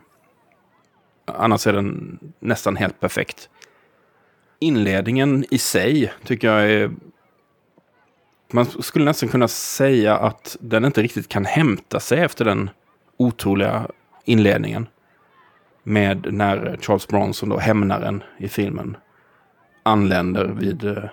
Annars 1.24 1.66
är 1.66 1.72
den 1.72 2.18
nästan 2.40 2.76
helt 2.76 3.00
perfekt. 3.00 3.48
Inledningen 4.58 5.44
i 5.50 5.58
sig 5.58 6.12
tycker 6.24 6.48
jag 6.48 6.70
är 6.70 6.90
man 8.52 8.66
skulle 8.66 9.04
nästan 9.04 9.28
kunna 9.28 9.48
säga 9.48 10.16
att 10.16 10.56
den 10.60 10.84
inte 10.84 11.02
riktigt 11.02 11.28
kan 11.28 11.44
hämta 11.44 12.00
sig 12.00 12.20
efter 12.20 12.44
den 12.44 12.70
otroliga 13.16 13.90
inledningen. 14.24 14.86
Med 15.88 16.34
när 16.34 16.78
Charles 16.80 17.08
Bronson, 17.08 17.48
då 17.48 17.58
hämnaren 17.58 18.22
i 18.38 18.48
filmen, 18.48 18.96
anländer 19.82 20.44
vid 20.44 20.84
eh, 20.84 21.04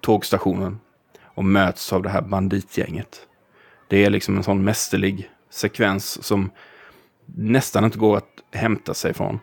tågstationen 0.00 0.80
och 1.24 1.44
möts 1.44 1.92
av 1.92 2.02
det 2.02 2.08
här 2.08 2.22
banditgänget. 2.22 3.26
Det 3.88 4.04
är 4.04 4.10
liksom 4.10 4.36
en 4.36 4.42
sån 4.42 4.64
mästerlig 4.64 5.30
sekvens 5.50 6.24
som 6.24 6.50
nästan 7.26 7.84
inte 7.84 7.98
går 7.98 8.16
att 8.16 8.28
hämta 8.52 8.94
sig 8.94 9.14
från. 9.14 9.38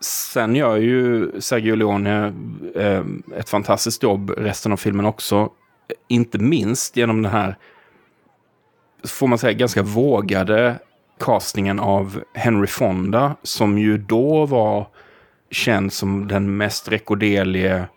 Sen 0.00 0.56
gör 0.56 0.76
ju 0.76 1.30
Sergio 1.40 1.74
Leone 1.74 2.34
eh, 2.74 3.04
ett 3.36 3.48
fantastiskt 3.48 4.02
jobb 4.02 4.30
resten 4.30 4.72
av 4.72 4.76
filmen 4.76 5.06
också. 5.06 5.50
Inte 6.08 6.38
minst 6.38 6.96
genom 6.96 7.22
den 7.22 7.32
här, 7.32 7.56
får 9.04 9.26
man 9.26 9.38
säga, 9.38 9.52
ganska 9.52 9.82
vågade 9.82 10.78
castingen 11.18 11.80
av 11.80 12.22
Henry 12.34 12.66
Fonda. 12.66 13.36
Som 13.42 13.78
ju 13.78 13.98
då 13.98 14.46
var 14.46 14.86
känd 15.50 15.92
som 15.92 16.28
den 16.28 16.56
mest 16.56 16.88
rekorderlige 16.88 17.88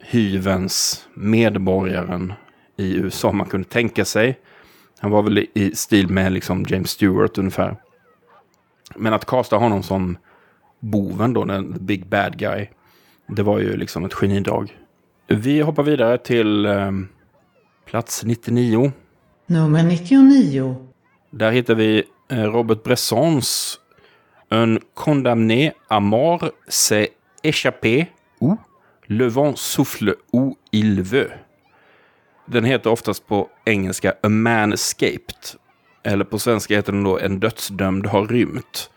hyvens 0.00 1.06
medborgaren 1.14 2.32
i 2.76 2.94
USA 2.94 3.32
man 3.32 3.46
kunde 3.46 3.68
tänka 3.68 4.04
sig. 4.04 4.38
Han 4.98 5.10
var 5.10 5.22
väl 5.22 5.38
i 5.54 5.74
stil 5.74 6.08
med 6.08 6.32
liksom 6.32 6.64
James 6.68 6.90
Stewart 6.90 7.38
ungefär. 7.38 7.76
Men 8.96 9.14
att 9.14 9.24
kasta 9.24 9.56
honom 9.56 9.82
som 9.82 10.18
boven 10.80 11.32
då, 11.32 11.44
den 11.44 11.76
big 11.80 12.06
bad 12.06 12.38
guy. 12.38 12.66
Det 13.26 13.42
var 13.42 13.58
ju 13.58 13.76
liksom 13.76 14.04
ett 14.04 14.14
genidrag. 14.14 14.78
Vi 15.26 15.60
hoppar 15.60 15.82
vidare 15.82 16.18
till 16.18 16.66
eh, 16.66 16.92
plats 17.86 18.24
99. 18.24 18.92
Nummer 19.46 19.82
99. 19.82 20.76
Där 21.30 21.50
hittar 21.50 21.74
vi 21.74 22.04
Eh, 22.30 22.44
Robert 22.44 22.82
Bressons 22.84 23.78
Un 24.50 24.78
condamné 24.94 25.72
à 25.88 26.00
mort 26.00 26.50
s'est 26.68 27.12
échappé 27.42 28.08
ou 28.40 28.56
Le 29.08 29.26
vent 29.26 29.56
souffle 29.56 30.16
où 30.32 30.56
il 30.72 31.02
veut. 31.02 31.30
Den 32.46 32.64
heter 32.64 32.90
oftast 32.90 33.26
på 33.26 33.48
engelska 33.64 34.14
A 34.22 34.28
man 34.28 34.72
escaped. 34.72 35.58
Eller 36.02 36.24
på 36.24 36.38
svenska 36.38 36.76
heter 36.76 36.92
den 36.92 37.04
då 37.04 37.18
En 37.18 37.40
dödsdömd 37.40 38.06
har 38.06 38.26
rymt. 38.26 38.90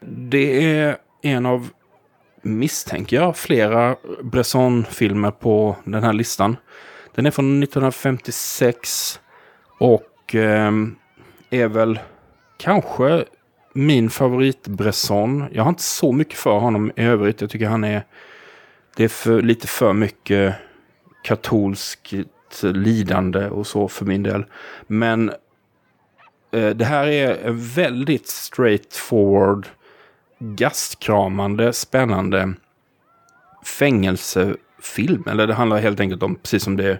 Det 0.00 0.78
är 0.78 0.96
en 1.22 1.46
av, 1.46 1.68
misstänker 2.42 3.16
jag, 3.16 3.36
flera 3.36 3.96
Bresson-filmer 4.22 5.30
på 5.30 5.76
den 5.84 6.02
här 6.02 6.12
listan. 6.12 6.56
Den 7.14 7.26
är 7.26 7.30
från 7.30 7.62
1956 7.62 9.20
och 9.78 10.34
eh, 10.34 10.72
är 11.50 11.68
väl 11.68 11.98
kanske 12.58 13.24
min 13.72 14.10
favorit 14.10 14.68
Bresson. 14.68 15.44
Jag 15.52 15.62
har 15.62 15.68
inte 15.68 15.82
så 15.82 16.12
mycket 16.12 16.38
för 16.38 16.58
honom 16.58 16.92
i 16.96 17.02
övrigt. 17.02 17.40
Jag 17.40 17.50
tycker 17.50 17.66
han 17.66 17.84
är, 17.84 18.04
det 18.96 19.04
är 19.04 19.08
för, 19.08 19.42
lite 19.42 19.66
för 19.66 19.92
mycket 19.92 20.54
katolskt 21.22 22.12
lidande 22.62 23.48
och 23.48 23.66
så 23.66 23.88
för 23.88 24.04
min 24.04 24.22
del. 24.22 24.44
Men 24.86 25.30
eh, 26.50 26.70
det 26.70 26.84
här 26.84 27.06
är 27.06 27.46
en 27.46 27.60
väldigt 27.60 28.28
straightforward 28.28 29.66
gastkramande, 30.38 31.72
spännande 31.72 32.54
fängelsefilm. 33.64 35.24
Eller 35.28 35.46
det 35.46 35.54
handlar 35.54 35.78
helt 35.78 36.00
enkelt 36.00 36.22
om, 36.22 36.34
precis 36.34 36.62
som 36.62 36.76
det 36.76 36.98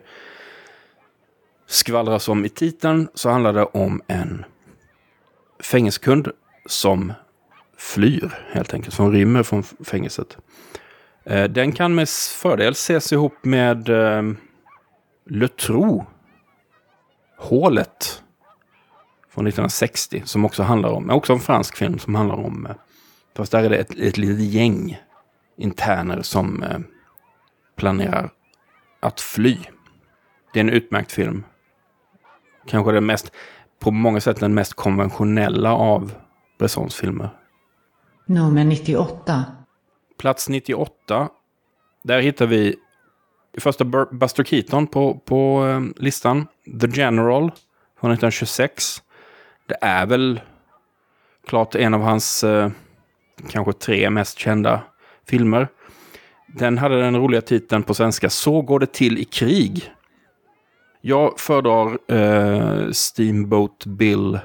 skvallras 1.67 2.29
om 2.29 2.45
i 2.45 2.49
titeln, 2.49 3.09
så 3.15 3.31
handlar 3.31 3.53
det 3.53 3.65
om 3.65 4.03
en 4.07 4.45
fängelsekund 5.61 6.29
som 6.67 7.13
flyr 7.77 8.35
helt 8.53 8.75
enkelt, 8.75 8.95
som 8.95 9.13
rymmer 9.13 9.43
från 9.43 9.63
fängelset. 9.63 10.37
Eh, 11.25 11.45
den 11.45 11.73
kan 11.73 11.95
med 11.95 12.09
fördel 12.09 12.73
ses 12.73 13.13
ihop 13.13 13.35
med 13.43 13.89
eh, 13.89 14.23
Le 15.27 15.49
Trou, 15.49 16.05
Hålet 17.39 18.23
från 19.31 19.47
1960, 19.47 20.23
som 20.25 20.45
också 20.45 20.63
handlar 20.63 20.89
om, 20.89 21.11
också 21.11 21.33
en 21.33 21.41
fransk 21.41 21.77
film 21.77 21.99
som 21.99 22.15
handlar 22.15 22.37
om 22.37 22.67
eh, 22.67 22.77
Fast 23.39 23.53
där 23.53 23.65
är 23.65 23.71
det 23.71 23.77
ett, 23.77 23.99
ett 23.99 24.17
litet 24.17 24.45
gäng 24.45 24.99
interner 25.57 26.23
som 26.23 26.63
eh, 26.63 26.79
planerar 27.77 28.31
att 29.01 29.21
fly. 29.21 29.59
Det 30.53 30.61
är 30.61 30.65
en 30.65 30.71
utmärkt 30.71 31.13
film. 31.13 31.45
Kanske 32.67 32.93
den 32.93 33.07
mest, 33.07 33.33
på 33.81 33.91
många 33.91 34.21
sätt 34.21 34.41
den 34.41 34.55
mest 34.55 34.75
konventionella 34.75 35.73
av 35.73 36.13
Bressons 36.59 36.95
filmer. 36.95 37.31
Nummer 38.27 38.65
98. 38.65 39.45
Plats 40.19 40.49
98. 40.49 41.29
Där 42.05 42.21
hittar 42.21 42.47
vi 42.47 42.77
första 43.59 43.85
Buster 44.11 44.45
Keaton 44.45 44.87
på, 44.87 45.15
på 45.25 45.67
eh, 45.67 46.03
listan. 46.03 46.47
The 46.81 46.87
General 46.87 47.51
från 48.01 48.11
1926. 48.11 49.03
Det 49.67 49.77
är 49.81 50.07
väl 50.07 50.41
klart 51.47 51.75
en 51.75 51.95
av 51.95 52.01
hans 52.01 52.45
eh, 52.45 52.71
kanske 53.49 53.73
tre 53.73 54.11
mest 54.11 54.39
kända 54.39 54.83
filmer. 55.29 55.69
Den 56.47 56.79
hade 56.79 57.01
den 57.01 57.17
roliga 57.17 57.41
titeln 57.41 57.83
på 57.83 57.95
svenska 57.95 58.31
Så 58.31 58.63
går 58.63 58.81
det 58.81 58.93
till 58.93 59.19
i 59.19 59.25
krig. 59.25 59.93
Jag 61.01 61.41
föredrar 61.41 61.99
eh, 62.09 62.91
Steamboat 62.91 63.87
Bill 63.87 64.39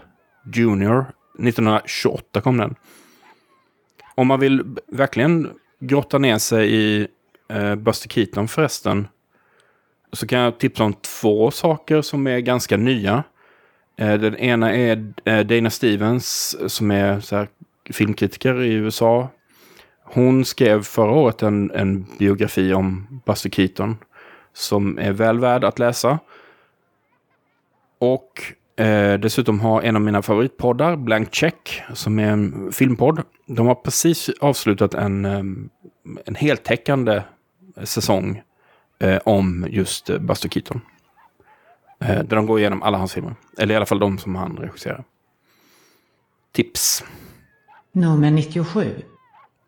Jr. 0.53 1.05
1928 1.39 2.41
kom 2.41 2.57
den. 2.57 2.75
Om 4.15 4.27
man 4.27 4.39
vill 4.39 4.63
verkligen 4.87 5.51
grotta 5.79 6.17
ner 6.17 6.37
sig 6.37 6.73
i 6.73 7.07
eh, 7.49 7.75
Buster 7.75 8.09
Keaton 8.09 8.47
förresten. 8.47 9.07
Så 10.13 10.27
kan 10.27 10.39
jag 10.39 10.57
tipsa 10.57 10.83
om 10.83 10.93
två 10.93 11.51
saker 11.51 12.01
som 12.01 12.27
är 12.27 12.39
ganska 12.39 12.77
nya. 12.77 13.23
Eh, 13.97 14.13
den 14.13 14.35
ena 14.37 14.73
är 14.73 15.13
eh, 15.25 15.39
Dana 15.39 15.69
Stevens 15.69 16.57
som 16.67 16.91
är 16.91 17.19
så 17.19 17.35
här 17.35 17.47
filmkritiker 17.89 18.61
i 18.61 18.73
USA. 18.73 19.29
Hon 20.03 20.45
skrev 20.45 20.83
förra 20.83 21.11
året 21.11 21.43
en, 21.43 21.71
en 21.71 22.05
biografi 22.19 22.73
om 22.73 23.21
Buster 23.25 23.49
Keaton 23.49 23.97
som 24.53 24.99
är 24.99 25.11
väl 25.11 25.39
värd 25.39 25.63
att 25.63 25.79
läsa. 25.79 26.19
Och 28.03 28.53
eh, 28.83 29.19
dessutom 29.19 29.59
har 29.59 29.81
en 29.81 29.95
av 29.95 30.01
mina 30.01 30.21
favoritpoddar, 30.21 30.95
Blank 30.95 31.33
Check, 31.35 31.81
som 31.93 32.19
är 32.19 32.27
en 32.27 32.71
filmpodd. 32.71 33.23
De 33.45 33.67
har 33.67 33.75
precis 33.75 34.29
avslutat 34.29 34.93
en, 34.93 35.25
eh, 35.25 35.43
en 36.25 36.35
heltäckande 36.35 37.21
säsong 37.83 38.41
eh, 38.99 39.17
om 39.25 39.67
just 39.69 40.09
eh, 40.09 40.17
Buster 40.17 40.49
Keaton. 40.49 40.81
Eh, 41.99 42.23
där 42.23 42.35
de 42.35 42.45
går 42.45 42.59
igenom 42.59 42.83
alla 42.83 42.97
hans 42.97 43.13
filmer. 43.13 43.35
Eller 43.57 43.73
i 43.73 43.77
alla 43.77 43.85
fall 43.85 43.99
de 43.99 44.17
som 44.17 44.35
han 44.35 44.57
regisserar. 44.57 45.03
Tips. 46.51 47.03
Nummer 47.91 48.31
97. 48.31 48.95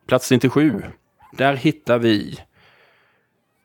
Plats 0.07 0.31
97. 0.31 0.83
Där 1.31 1.55
hittar 1.55 1.99
vi 1.99 2.39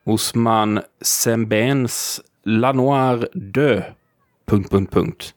Osman 0.05 0.81
Sembens 1.01 2.21
La 2.45 2.73
Noir 2.73 3.29
de... 3.35 3.83
Punkt, 4.51 4.71
punkt, 4.71 4.93
punkt. 4.93 5.35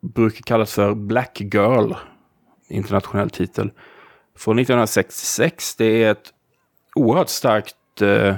Brukar 0.00 0.42
kallas 0.42 0.74
för 0.74 0.94
Black 0.94 1.40
Girl. 1.40 1.92
Internationell 2.68 3.30
titel. 3.30 3.70
Från 4.36 4.58
1966. 4.58 5.76
Det 5.76 6.04
är 6.04 6.10
ett 6.10 6.32
oerhört 6.94 7.28
starkt 7.28 8.02
eh, 8.02 8.34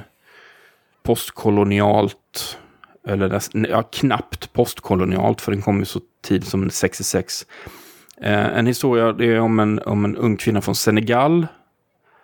postkolonialt 1.03 2.59
eller 3.09 3.29
nästan, 3.29 3.67
ja, 3.71 3.83
knappt 3.83 4.53
postkolonialt, 4.53 5.41
för 5.41 5.53
den 5.53 5.63
kom 5.63 5.79
ju 5.79 5.85
så 5.85 6.01
tidigt 6.23 6.49
som 6.49 6.71
66. 6.71 7.47
Eh, 8.21 8.59
en 8.59 8.67
historia 8.67 9.13
det 9.13 9.27
är 9.27 9.41
om 9.41 9.61
en, 9.61 9.79
om 9.79 10.05
en 10.05 10.17
ung 10.17 10.37
kvinna 10.37 10.61
från 10.61 10.75
Senegal 10.75 11.47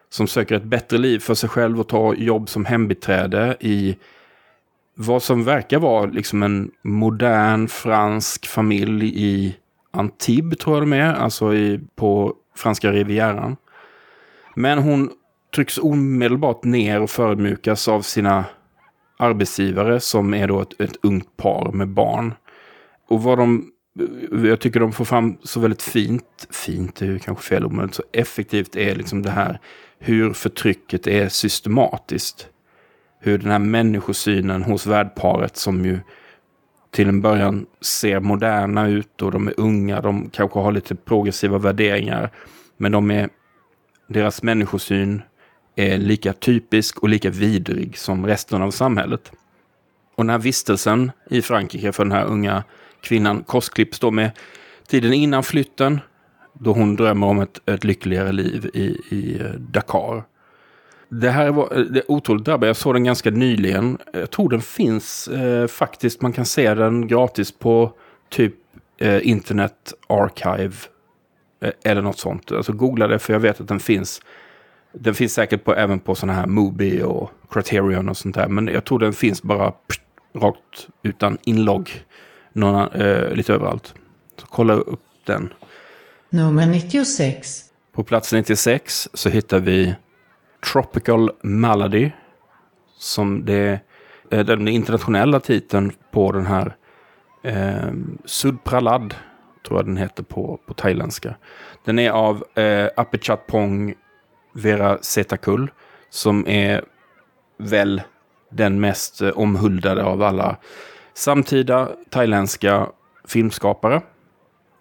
som 0.09 0.27
söker 0.27 0.55
ett 0.55 0.65
bättre 0.65 0.99
liv 0.99 1.19
för 1.19 1.35
sig 1.35 1.49
själv 1.49 1.81
och 1.81 1.89
tar 1.89 2.15
jobb 2.15 2.49
som 2.49 2.65
hembiträde 2.65 3.57
i 3.61 3.97
vad 4.95 5.23
som 5.23 5.45
verkar 5.45 5.79
vara 5.79 6.07
liksom 6.07 6.43
en 6.43 6.71
modern 6.83 7.69
fransk 7.69 8.47
familj 8.47 9.13
i 9.15 9.57
Antibes, 9.91 10.59
tror 10.59 10.77
jag 10.77 10.83
de 10.83 10.93
är, 10.93 11.15
alltså 11.15 11.55
i, 11.55 11.81
på 11.97 12.35
franska 12.57 12.93
rivieran. 12.93 13.57
Men 14.55 14.79
hon 14.79 15.11
trycks 15.55 15.79
omedelbart 15.79 16.65
ner 16.65 17.01
och 17.01 17.11
förödmjukas 17.11 17.89
av 17.89 18.03
sina 18.03 18.45
arbetsgivare 19.19 20.01
som 20.01 20.35
är 20.35 20.49
då 20.49 20.61
ett, 20.61 20.81
ett 20.81 20.97
ungt 21.03 21.37
par 21.37 21.73
med 21.73 21.89
barn. 21.89 22.35
Och 23.09 23.23
vad 23.23 23.39
de 23.39 23.71
jag 24.45 24.61
tycker 24.61 24.81
de 24.81 24.93
får 24.93 25.05
fram 25.05 25.37
så 25.43 25.61
väldigt 25.61 25.83
fint, 25.83 26.47
fint 26.51 27.03
är 27.03 27.07
ju 27.07 27.19
kanske 27.19 27.45
fel 27.45 27.65
ord, 27.65 27.73
men 27.73 27.93
så 27.93 28.03
effektivt 28.13 28.77
är 28.77 28.95
liksom 28.95 29.23
det 29.23 29.31
här 29.31 29.61
hur 29.99 30.33
förtrycket 30.33 31.07
är 31.07 31.29
systematiskt. 31.29 32.49
Hur 33.25 33.39
den 33.39 33.51
här 33.51 33.59
människosynen 33.59 34.63
hos 34.63 34.87
värdparet 34.87 35.57
som 35.57 35.85
ju 35.85 36.01
till 36.91 37.09
en 37.09 37.21
början 37.21 37.67
ser 37.81 38.21
moderna 38.21 38.89
ut 38.89 39.23
och 39.23 39.33
de 39.33 39.49
är 39.49 39.55
unga, 39.57 40.01
de 40.01 40.31
kanske 40.31 40.59
har 40.59 40.73
lite 40.73 40.95
progressiva 40.95 41.59
värderingar. 41.59 42.31
Men 42.77 42.93
de 42.93 43.11
är, 43.11 43.29
deras 44.09 44.43
människosyn 44.43 45.23
är 45.77 45.99
lika 45.99 46.33
typisk 46.33 46.99
och 46.99 47.09
lika 47.09 47.31
vidrig 47.31 47.99
som 47.99 48.27
resten 48.27 48.63
av 48.63 48.71
samhället. 48.71 49.33
Och 50.15 50.25
den 50.25 50.31
här 50.31 50.39
vistelsen 50.39 51.13
i 51.31 51.43
Frankrike 51.43 51.93
för 51.93 52.05
den 52.05 52.13
här 52.13 52.25
unga 52.25 52.65
kvinnan 53.01 53.43
korsklipps 53.43 53.99
då 53.99 54.11
med 54.11 54.31
tiden 54.87 55.13
innan 55.13 55.43
flytten. 55.43 56.01
Då 56.53 56.73
hon 56.73 56.97
drömmer 56.97 57.27
om 57.27 57.41
ett, 57.41 57.69
ett 57.69 57.85
lyckligare 57.85 58.33
liv 58.33 58.71
i, 58.75 58.99
i 59.11 59.41
eh, 59.41 59.51
Dakar. 59.51 60.25
Det 61.09 61.31
här 61.31 61.51
var 61.51 61.87
det 61.91 62.01
är 62.01 62.11
otroligt 62.11 62.45
drabbande. 62.45 62.67
Jag 62.67 62.77
såg 62.77 62.95
den 62.95 63.05
ganska 63.05 63.31
nyligen. 63.31 63.99
Jag 64.13 64.31
tror 64.31 64.51
den 64.51 64.63
finns 64.63 65.29
eh, 65.29 65.67
faktiskt. 65.67 66.23
Man 66.23 66.33
kan 66.33 66.45
se 66.45 66.75
den 66.75 67.09
gratis 67.09 67.53
på 67.53 67.93
typ 68.29 68.55
eh, 68.99 69.29
Internet 69.29 69.93
Archive. 70.07 70.75
Eh, 71.61 71.71
eller 71.85 72.03
något 72.03 72.19
sånt. 72.19 72.53
Alltså 72.53 72.73
googla 72.73 73.07
det 73.07 73.19
för 73.19 73.33
jag 73.33 73.41
vet 73.41 73.61
att 73.61 73.69
den 73.69 73.81
finns. 73.81 74.21
Den 74.93 75.15
finns 75.15 75.35
säkert 75.35 75.65
på, 75.65 75.75
även 75.75 75.99
på 75.99 76.15
sådana 76.15 76.39
här 76.39 76.47
Mubi 76.47 77.03
och 77.03 77.31
Criterion 77.51 78.09
och 78.09 78.17
sånt 78.17 78.35
där. 78.35 78.49
Men 78.49 78.67
jag 78.67 78.85
tror 78.85 78.99
den 78.99 79.13
finns 79.13 79.43
bara 79.43 79.71
pst, 79.71 80.03
rakt 80.35 80.89
utan 81.03 81.39
inlogg. 81.45 82.05
Några, 82.53 82.89
eh, 82.89 83.35
lite 83.35 83.55
överallt. 83.55 83.95
Så 84.41 84.47
kolla 84.47 84.75
upp 84.75 85.01
den. 85.27 85.53
Nummer 86.31 86.67
96. 86.67 87.65
På 87.93 88.05
plats 88.05 88.33
96 88.33 89.09
så 89.15 89.29
hittar 89.29 89.61
vi 89.61 89.95
Tropical 90.73 91.31
Malady. 91.43 92.11
Som 92.99 93.45
det 93.45 93.81
är 94.31 94.45
den 94.45 94.69
internationella 94.69 95.41
titeln 95.41 95.93
på 96.11 96.33
den 96.33 96.47
här 96.47 96.77
eh, 97.43 97.93
Sudpralad. 98.25 99.15
Tror 99.67 99.79
jag 99.79 99.87
den 99.87 99.97
heter 99.97 100.23
på, 100.23 100.61
på 100.67 100.75
thailändska. 100.75 101.35
Den 101.85 101.99
är 101.99 102.11
av 102.11 102.45
eh, 102.59 102.89
Apichatpong 102.97 103.95
Vera 104.53 104.99
Setakull. 105.01 105.71
Som 106.11 106.49
är 106.49 106.85
väl 107.59 108.03
den 108.51 108.81
mest 108.81 109.23
eh, 109.23 109.29
omhuldade 109.29 110.05
av 110.05 110.23
alla 110.23 110.57
samtida 111.15 111.91
thailändska 112.11 112.89
filmskapare. 113.25 114.03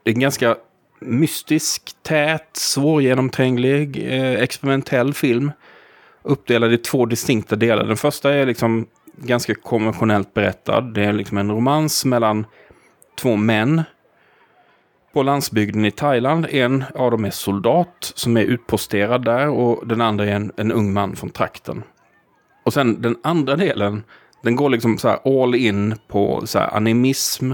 Det 0.04 0.12
är 0.12 0.14
en 0.14 0.20
ganska 0.20 0.56
mystisk, 1.00 1.96
tät, 2.02 2.50
svårgenomtränglig, 2.54 3.98
eh, 3.98 4.42
experimentell 4.42 5.14
film. 5.14 5.52
Uppdelad 6.24 6.74
i 6.74 6.78
två 6.78 7.06
distinkta 7.06 7.56
delar. 7.56 7.84
Den 7.84 7.98
första 7.98 8.34
är 8.34 8.46
liksom 8.46 8.86
ganska 9.18 9.56
konventionellt 9.56 10.34
berättad. 10.34 10.82
Det 10.82 11.06
är 11.06 11.14
liksom 11.14 11.38
en 11.38 11.52
romans 11.52 12.06
mellan 12.06 12.46
två 13.16 13.36
män 13.36 13.84
på 15.14 15.24
landsbygden 15.24 15.86
i 15.86 15.92
Thailand. 15.92 16.48
En 16.50 16.84
av 16.96 17.12
dem 17.12 17.26
är 17.26 17.30
soldat 17.30 18.12
som 18.16 18.38
är 18.38 18.42
utposterad 18.42 19.26
där 19.26 19.50
och 19.50 19.88
den 19.88 20.02
andra 20.02 20.26
är 20.26 20.32
en, 20.32 20.52
en 20.58 20.72
ung 20.72 20.94
man 20.94 21.16
från 21.16 21.30
trakten. 21.30 21.84
Och 22.64 22.74
sen 22.74 23.02
den 23.02 23.16
andra 23.24 23.56
delen, 23.56 24.04
den 24.44 24.56
går 24.56 24.70
liksom 24.70 24.98
så 24.98 25.08
här 25.08 25.44
all 25.44 25.56
in 25.56 25.96
på 26.08 26.42
så 26.46 26.60
här 26.60 26.76
animism, 26.76 27.54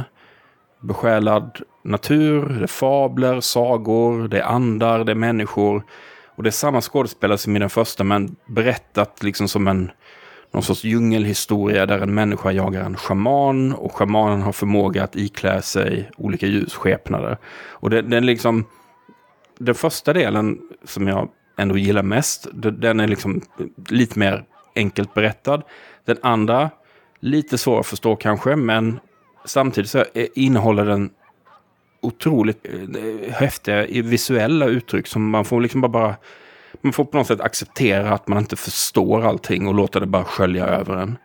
besjälad 0.80 1.60
natur, 1.84 2.50
det 2.50 2.64
är 2.64 2.68
fabler, 2.68 3.42
sagor, 3.42 4.28
det 4.28 4.40
är 4.40 4.44
andar, 4.44 5.04
det 5.04 5.12
är 5.12 5.16
människor. 5.16 5.84
Och 6.39 6.43
det 6.43 6.49
är 6.49 6.52
samma 6.52 6.82
skådespelare 6.82 7.38
som 7.38 7.56
i 7.56 7.60
den 7.60 7.69
första, 7.69 8.04
men 8.04 8.36
berättat 8.45 9.23
liksom 9.23 9.47
som 9.47 9.67
en 9.67 9.91
någon 10.52 10.63
sorts 10.63 10.84
djungelhistoria 10.84 11.86
där 11.86 11.99
en 11.99 12.13
människa 12.13 12.52
jagar 12.52 12.86
en 12.86 12.97
schaman 12.97 13.73
och 13.73 13.91
schamanen 13.91 14.41
har 14.41 14.52
förmåga 14.52 15.04
att 15.04 15.15
iklä 15.15 15.62
sig 15.62 16.12
olika 16.17 16.47
ljusskepnader. 16.47 17.38
Och 17.69 17.89
det, 17.89 18.02
den 18.02 18.25
liksom, 18.25 18.65
den 19.58 19.75
första 19.75 20.13
delen 20.13 20.60
som 20.84 21.08
jag 21.08 21.30
ändå 21.58 21.78
gillar 21.78 22.04
mest, 22.04 22.47
den 22.54 22.99
är 22.99 23.08
liksom 23.08 23.41
lite 23.89 24.19
mer 24.19 24.43
enkelt 24.75 25.13
berättad. 25.13 25.62
Den 26.06 26.17
andra, 26.21 26.69
lite 27.19 27.58
svår 27.58 27.80
att 27.80 27.88
förstå 27.88 28.15
kanske, 28.15 28.56
men 28.56 28.99
samtidigt 29.45 29.89
så 29.89 30.06
innehåller 30.36 30.86
den 30.86 31.10
otroligt 32.02 32.66
eh, 32.66 33.34
häftiga 33.34 33.86
visuella 34.04 34.66
uttryck 34.66 35.08
som 35.08 35.30
man 35.30 35.46
får 35.46 35.62
liksom 35.62 35.82
bara, 35.82 36.16
man 36.82 36.94
får 36.94 37.06
på 37.06 37.18
något 37.18 37.28
sätt 37.28 37.42
acceptera 37.42 38.14
att 38.14 38.28
man 38.28 38.38
inte 38.38 38.56
förstår 38.56 39.26
allting 39.26 39.68
och 39.68 39.74
låta 39.74 40.00
det 40.00 40.06
bara 40.06 40.24
skölja 40.24 40.66
över 40.66 40.98
en. 40.98 41.18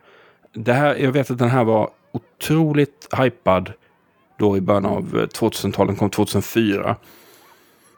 Det 0.53 0.73
här, 0.73 0.95
jag 0.95 1.11
vet 1.11 1.31
att 1.31 1.37
den 1.37 1.49
här 1.49 1.63
var 1.63 1.89
otroligt 2.11 3.07
hypad 3.17 3.73
då 4.37 4.57
i 4.57 4.61
början 4.61 4.85
av 4.85 5.17
eh, 5.17 5.27
2000-talet, 5.27 5.97
kom 5.97 6.09
2004. 6.09 6.95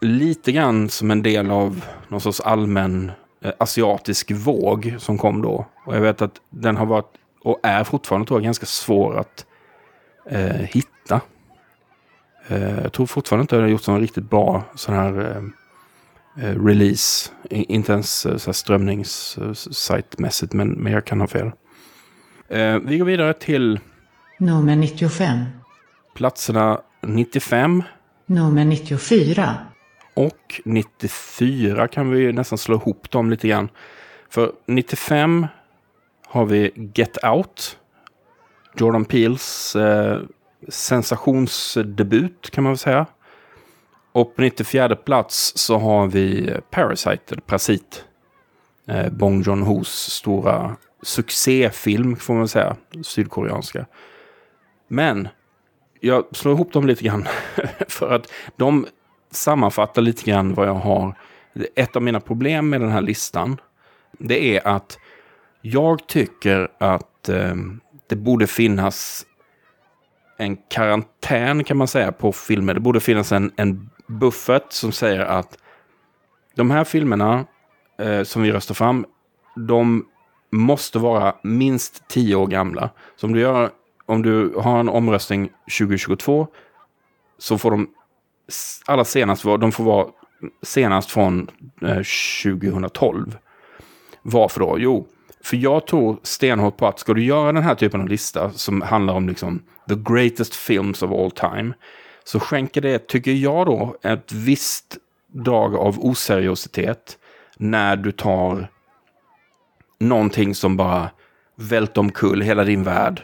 Lite 0.02 0.52
grann 0.52 0.90
som 0.90 1.12
en 1.12 1.24
del 1.24 1.52
av 1.52 1.86
någon 2.08 2.22
sorts 2.22 2.40
allmän 2.40 3.12
eh, 3.42 3.52
asiatisk 3.58 4.32
våg 4.32 4.96
som 5.00 5.18
kom 5.18 5.42
då. 5.42 5.66
Och 5.86 5.96
jag 5.96 6.02
vet 6.02 6.22
att 6.22 6.42
den 6.50 6.78
har 6.78 6.86
varit, 6.86 7.14
och 7.44 7.60
är 7.64 7.84
fortfarande 7.84 8.28
tror 8.28 8.40
jag, 8.40 8.44
ganska 8.44 8.66
svår 8.66 9.18
att 9.18 9.46
eh, 10.30 10.46
hitta. 10.46 11.22
Eh, 12.48 12.80
jag 12.84 12.94
tror 12.94 13.06
fortfarande 13.06 13.42
inte 13.42 13.56
att 13.56 13.60
det 13.60 13.64
har 13.64 13.70
gjorts 13.70 13.88
någon 13.88 14.02
riktigt 14.02 14.30
bra 14.30 14.64
sån 14.76 14.96
här 14.96 15.20
eh, 15.20 15.42
eh 16.46 16.66
release. 16.66 17.32
Inte 17.50 17.92
ens 17.92 18.26
eh, 18.26 18.52
strömningssajtmässigt, 18.52 20.54
men, 20.54 20.70
men 20.70 20.94
jag 20.94 21.06
kan 21.06 21.20
ha 21.20 21.28
fel. 21.28 21.52
Vi 22.84 22.98
går 22.98 23.06
vidare 23.06 23.34
till 23.34 23.80
Nummer 24.40 24.76
95. 24.76 25.38
platserna 26.16 26.82
95 27.02 27.84
Nummer 28.26 28.66
94. 28.66 29.56
och 30.14 30.62
94 30.66 31.88
kan 31.88 32.12
vi 32.12 32.34
nästan 32.34 32.58
slå 32.58 32.76
ihop 32.76 33.12
dem 33.12 33.30
lite 33.30 33.48
grann. 33.48 33.70
För 34.30 34.52
95 34.66 35.48
har 36.28 36.46
vi 36.46 36.92
Get 36.94 37.18
Out. 37.24 37.78
Jordan 38.80 39.06
Peels 39.06 39.76
eh, 39.76 40.22
sensationsdebut 40.70 42.52
kan 42.52 42.64
man 42.64 42.72
väl 42.72 42.78
säga. 42.78 43.06
Och 44.12 44.36
på 44.36 44.42
94 44.42 44.96
plats 44.96 45.54
så 45.56 45.78
har 45.78 46.08
vi 46.08 46.56
Parasite, 46.70 47.24
eller 47.30 47.42
Parasit. 47.42 48.06
Eh, 48.88 49.10
Bong 49.10 49.42
Joon-Hos 49.42 50.10
stora 50.10 50.76
succéfilm 51.02 52.16
får 52.16 52.34
man 52.34 52.48
säga, 52.48 52.76
sydkoreanska. 53.04 53.86
Men 54.88 55.28
jag 56.00 56.26
slår 56.32 56.54
ihop 56.54 56.74
dem 56.74 56.88
lite 56.88 57.04
grann 57.04 57.28
för 57.88 58.14
att 58.14 58.32
de 58.56 58.88
sammanfattar 59.32 60.02
lite 60.02 60.24
grann 60.24 60.54
vad 60.54 60.68
jag 60.68 60.74
har. 60.74 61.18
Ett 61.76 61.96
av 61.96 62.02
mina 62.02 62.20
problem 62.20 62.70
med 62.70 62.82
den 62.82 62.92
här 62.92 63.02
listan, 63.02 63.62
det 64.12 64.58
är 64.58 64.68
att 64.68 64.98
jag 65.62 66.08
tycker 66.08 66.72
att 66.78 67.30
eh, 67.30 67.56
det 68.08 68.16
borde 68.16 68.48
finnas 68.48 69.26
en 70.38 70.58
karantän 70.70 71.64
kan 71.64 71.78
man 71.78 71.88
säga 71.88 72.12
på 72.12 72.32
filmer. 72.32 72.74
Det 72.74 72.80
borde 72.80 73.00
finnas 73.00 73.32
en, 73.32 73.52
en 73.56 73.90
buffert 74.08 74.72
som 74.72 74.92
säger 74.92 75.20
att 75.20 75.58
de 76.56 76.72
här 76.72 76.84
filmerna 76.84 77.46
eh, 78.00 78.24
som 78.24 78.42
vi 78.42 78.52
röstar 78.52 78.76
fram, 78.76 79.06
de 79.56 80.06
måste 80.52 81.00
vara 81.00 81.36
minst 81.44 82.08
tio 82.08 82.36
år 82.36 82.48
gamla. 82.48 82.90
Så 83.16 83.28
om 83.28 83.34
du, 83.34 83.40
gör, 83.40 83.70
om 84.06 84.22
du 84.22 84.54
har 84.58 84.80
en 84.80 84.90
omröstning 84.90 85.50
2022 85.80 86.48
så 87.38 87.58
får 87.58 87.72
de 87.72 87.90
alla 88.86 89.06
senast 89.06 89.46
vara, 89.46 89.58
de 89.58 89.72
får 89.72 89.84
vara 89.84 90.08
senast 90.62 91.12
från 91.12 91.50
eh, 91.82 92.02
2012. 92.44 93.38
Varför 94.22 94.60
då? 94.60 94.80
Jo, 94.80 95.08
för 95.48 95.58
jag 95.58 95.88
tror 95.88 96.20
stenhårt 96.24 96.78
på 96.78 96.88
att 96.88 97.00
ska 97.00 97.14
du 97.14 97.24
göra 97.24 97.52
den 97.52 97.64
här 97.64 97.76
typen 97.76 98.02
av 98.02 98.08
lista 98.08 98.52
som 98.52 98.82
handlar 98.82 99.14
om 99.14 99.30
liksom 99.30 99.64
the 99.90 99.96
greatest 99.96 100.56
films 100.56 101.04
of 101.04 101.12
all 101.12 101.32
time. 101.32 101.74
Så 102.24 102.40
skänker 102.40 102.82
det, 102.82 103.08
tycker 103.08 103.32
jag 103.32 103.66
då, 103.66 103.98
ett 104.04 104.32
visst 104.32 104.98
drag 105.28 105.76
av 105.76 106.00
oseriositet 106.00 107.18
när 107.58 107.96
du 107.96 108.12
tar 108.12 108.72
någonting 110.00 110.56
som 110.56 110.78
bara 110.78 111.10
vält 111.56 111.98
omkull 111.98 112.42
hela 112.42 112.64
din 112.64 112.84
värld 112.84 113.22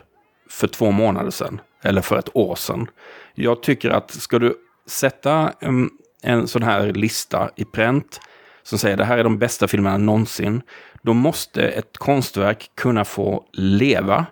för 0.50 0.68
två 0.68 0.92
månader 0.92 1.32
sedan. 1.32 1.62
Eller 1.82 2.02
för 2.02 2.20
ett 2.20 2.36
år 2.36 2.56
sedan. 2.56 2.88
Jag 3.36 3.64
tycker 3.64 3.90
att 3.90 4.12
ska 4.12 4.40
du 4.40 4.56
sätta 4.88 5.54
en, 5.60 5.90
en 6.22 6.48
sån 6.48 6.64
här 6.64 6.94
lista 6.94 7.50
i 7.56 7.66
pränt 7.66 8.20
som 8.64 8.80
säger 8.80 8.98
det 8.98 9.06
här 9.06 9.18
är 9.18 9.24
de 9.24 9.38
bästa 9.38 9.68
filmerna 9.68 9.98
någonsin. 9.98 10.62
Då 11.02 11.14
måste 11.14 11.62
ett 11.62 11.98
konstverk 11.98 12.72
kunna 12.76 13.06
få 13.06 13.46
leva. 13.54 14.26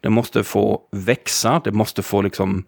Det 0.00 0.10
måste 0.10 0.44
få 0.44 0.82
växa. 0.92 1.60
Det 1.64 1.72
måste 1.72 2.02
få 2.02 2.22
liksom 2.22 2.64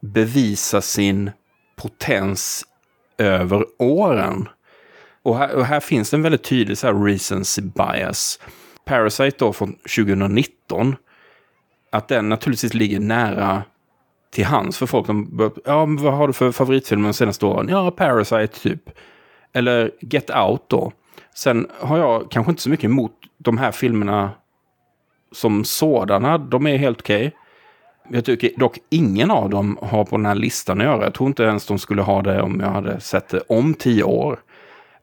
bevisa 0.00 0.80
sin 0.80 1.30
potens 1.76 2.64
över 3.18 3.64
åren. 3.78 4.48
Och 5.22 5.38
här, 5.38 5.54
och 5.54 5.64
här 5.64 5.80
finns 5.80 6.14
en 6.14 6.22
väldigt 6.22 6.44
tydlig 6.44 6.78
så 6.78 6.86
här 6.86 7.04
recency 7.04 7.62
bias. 7.62 8.40
Parasite 8.84 9.36
då 9.38 9.52
från 9.52 9.72
2019. 9.72 10.96
Att 11.92 12.08
den 12.08 12.28
naturligtvis 12.28 12.74
ligger 12.74 13.00
nära 13.00 13.62
till 14.32 14.44
hands 14.44 14.78
för 14.78 14.86
folk. 14.86 15.06
De, 15.06 15.52
ja, 15.64 15.86
vad 15.86 16.14
har 16.14 16.26
du 16.26 16.32
för 16.32 16.52
favoritfilmer 16.52 17.08
de 17.08 17.14
senaste 17.14 17.46
åren? 17.46 17.68
Ja, 17.68 17.90
Parasite 17.90 18.60
typ. 18.60 18.82
Eller 19.56 19.90
Get 20.00 20.30
Out 20.30 20.62
då. 20.68 20.92
Sen 21.34 21.66
har 21.80 21.98
jag 21.98 22.30
kanske 22.30 22.50
inte 22.52 22.62
så 22.62 22.70
mycket 22.70 22.84
emot 22.84 23.12
de 23.38 23.58
här 23.58 23.72
filmerna 23.72 24.30
som 25.32 25.64
sådana. 25.64 26.38
De 26.38 26.66
är 26.66 26.76
helt 26.76 27.00
okej. 27.00 27.26
Okay. 27.26 27.32
Jag 28.16 28.24
tycker 28.24 28.50
dock 28.56 28.78
ingen 28.90 29.30
av 29.30 29.50
dem 29.50 29.78
har 29.82 30.04
på 30.04 30.16
den 30.16 30.26
här 30.26 30.34
listan 30.34 30.80
att 30.80 30.86
göra. 30.86 31.04
Jag 31.04 31.14
tror 31.14 31.26
inte 31.26 31.42
ens 31.42 31.66
de 31.66 31.78
skulle 31.78 32.02
ha 32.02 32.22
det 32.22 32.42
om 32.42 32.60
jag 32.60 32.70
hade 32.70 33.00
sett 33.00 33.28
det 33.28 33.40
om 33.40 33.74
tio 33.74 34.02
år. 34.02 34.38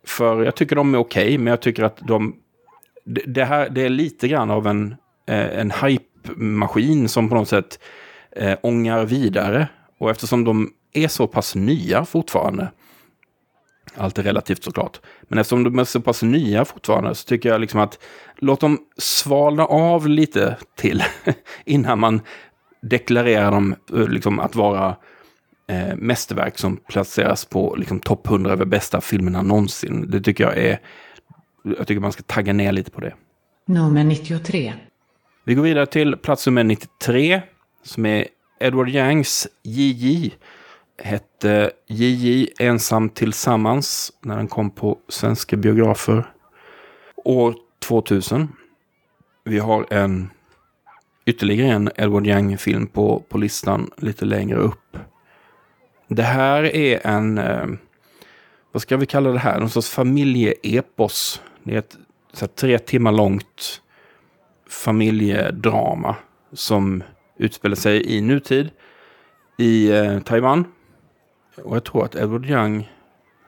För 0.08 0.44
jag 0.44 0.56
tycker 0.56 0.76
de 0.76 0.94
är 0.94 1.00
okej, 1.00 1.24
okay, 1.24 1.38
men 1.38 1.48
jag 1.48 1.62
tycker 1.62 1.84
att 1.84 1.98
de... 1.98 2.36
Det, 3.06 3.44
här 3.44 3.70
det 3.70 3.82
är 3.82 3.90
lite 3.90 4.28
grann 4.28 4.52
av 4.52 4.68
en, 4.68 4.96
eh, 5.28 5.60
en 5.60 5.72
hype-maskin 5.72 7.08
som 7.08 7.30
på 7.30 7.36
något 7.36 7.50
sätt 7.50 7.80
eh, 8.32 8.58
ångar 8.62 9.06
vidare. 9.06 9.68
Och 9.98 10.10
eftersom 10.10 10.44
de 10.44 10.70
är 10.94 11.08
så 11.08 11.28
pass 11.28 11.56
nya 11.56 12.06
fortfarande, 12.06 12.72
allt 13.98 14.18
är 14.18 14.24
relativt 14.24 14.64
såklart, 14.64 15.00
men 15.22 15.40
eftersom 15.40 15.64
de 15.64 15.80
är 15.80 15.84
så 15.84 16.02
pass 16.02 16.24
nya 16.24 16.66
fortfarande 16.66 17.16
så 17.16 17.28
tycker 17.28 17.50
jag 17.50 17.62
liksom 17.62 17.80
att 17.80 18.00
låt 18.38 18.60
dem 18.60 18.78
svalna 18.98 19.66
av 19.66 20.08
lite 20.08 20.58
till 20.78 21.04
innan 21.66 22.00
man 22.00 22.22
deklarerar 22.82 23.52
dem 23.52 23.76
eh, 23.94 24.08
liksom, 24.08 24.40
att 24.40 24.56
vara 24.56 24.96
eh, 25.68 25.96
mästerverk 25.96 26.58
som 26.58 26.78
placeras 26.78 27.46
på 27.46 27.76
liksom, 27.76 28.00
topp 28.00 28.28
100 28.28 28.52
över 28.52 28.66
bästa 28.66 29.02
filmerna 29.02 29.42
någonsin. 29.42 30.12
Det 30.12 30.22
tycker 30.22 30.44
jag 30.44 30.58
är... 30.58 30.80
Jag 31.78 31.88
tycker 31.88 32.02
man 32.02 32.12
ska 32.12 32.24
tagga 32.24 32.54
ner 32.54 32.72
lite 32.72 32.92
på 32.92 33.02
det. 33.02 33.14
Nummer 33.68 34.04
93. 34.04 34.74
Vi 35.46 35.54
går 35.54 35.64
vidare 35.64 35.86
till 35.86 36.18
plats 36.18 36.46
nummer 36.46 36.64
93 36.64 37.42
som 37.84 38.06
är 38.06 38.28
Edward 38.60 38.90
Yangs 38.90 39.48
JJ. 39.64 40.34
Hette 40.98 41.72
JJ 41.88 42.48
Ensam 42.60 43.10
Tillsammans 43.10 44.14
när 44.22 44.38
den 44.38 44.48
kom 44.48 44.72
på 44.72 44.98
svenska 45.08 45.58
biografer 45.58 46.26
år 47.16 47.56
2000. 47.80 48.48
Vi 49.44 49.60
har 49.60 49.86
en 49.90 50.30
ytterligare 51.26 51.72
en 51.72 51.90
Edward 51.96 52.28
Young-film 52.28 52.88
på, 52.88 53.24
på 53.30 53.38
listan 53.38 53.92
lite 53.98 54.26
längre 54.26 54.58
upp. 54.58 54.98
Det 56.08 56.24
här 56.24 56.64
är 56.76 57.08
en, 57.08 57.38
eh, 57.38 57.68
vad 58.72 58.82
ska 58.82 58.98
vi 58.98 59.06
kalla 59.06 59.30
det 59.30 59.40
här, 59.40 59.60
någon 59.60 59.70
sorts 59.70 59.90
familjeepos. 59.90 61.42
Det 61.64 61.74
är 61.74 61.80
ett 61.80 61.98
så 62.34 62.40
här, 62.46 62.48
tre 62.48 62.80
timmar 62.80 63.12
långt 63.12 63.82
familjedrama 64.68 66.16
som 66.54 67.04
utspelar 67.38 67.76
sig 67.76 68.18
i 68.18 68.22
nutid 68.22 68.70
i 69.58 69.92
eh, 69.92 70.20
Taiwan. 70.20 70.66
Och 71.58 71.76
jag 71.76 71.84
tror 71.84 72.06
att 72.06 72.16
Edward 72.16 72.46
Young, 72.46 72.92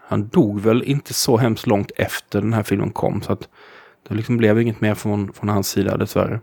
han 0.07 0.27
dog 0.27 0.59
väl 0.59 0.83
inte 0.83 1.13
så 1.13 1.37
hemskt 1.37 1.67
långt 1.67 1.91
efter 1.95 2.41
den 2.41 2.53
här 2.53 2.63
filmen 2.63 2.91
kom. 2.91 3.21
Så 3.21 3.33
att 3.33 3.49
det 4.07 4.15
liksom 4.15 4.37
blev 4.37 4.61
inget 4.61 4.81
mer 4.81 4.95
från, 4.95 5.33
från 5.33 5.49
hans 5.49 5.69
sida 5.69 5.97
dessvärre. 5.97 6.39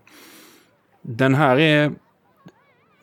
Den 1.02 1.34
här 1.34 1.58
är... 1.58 1.92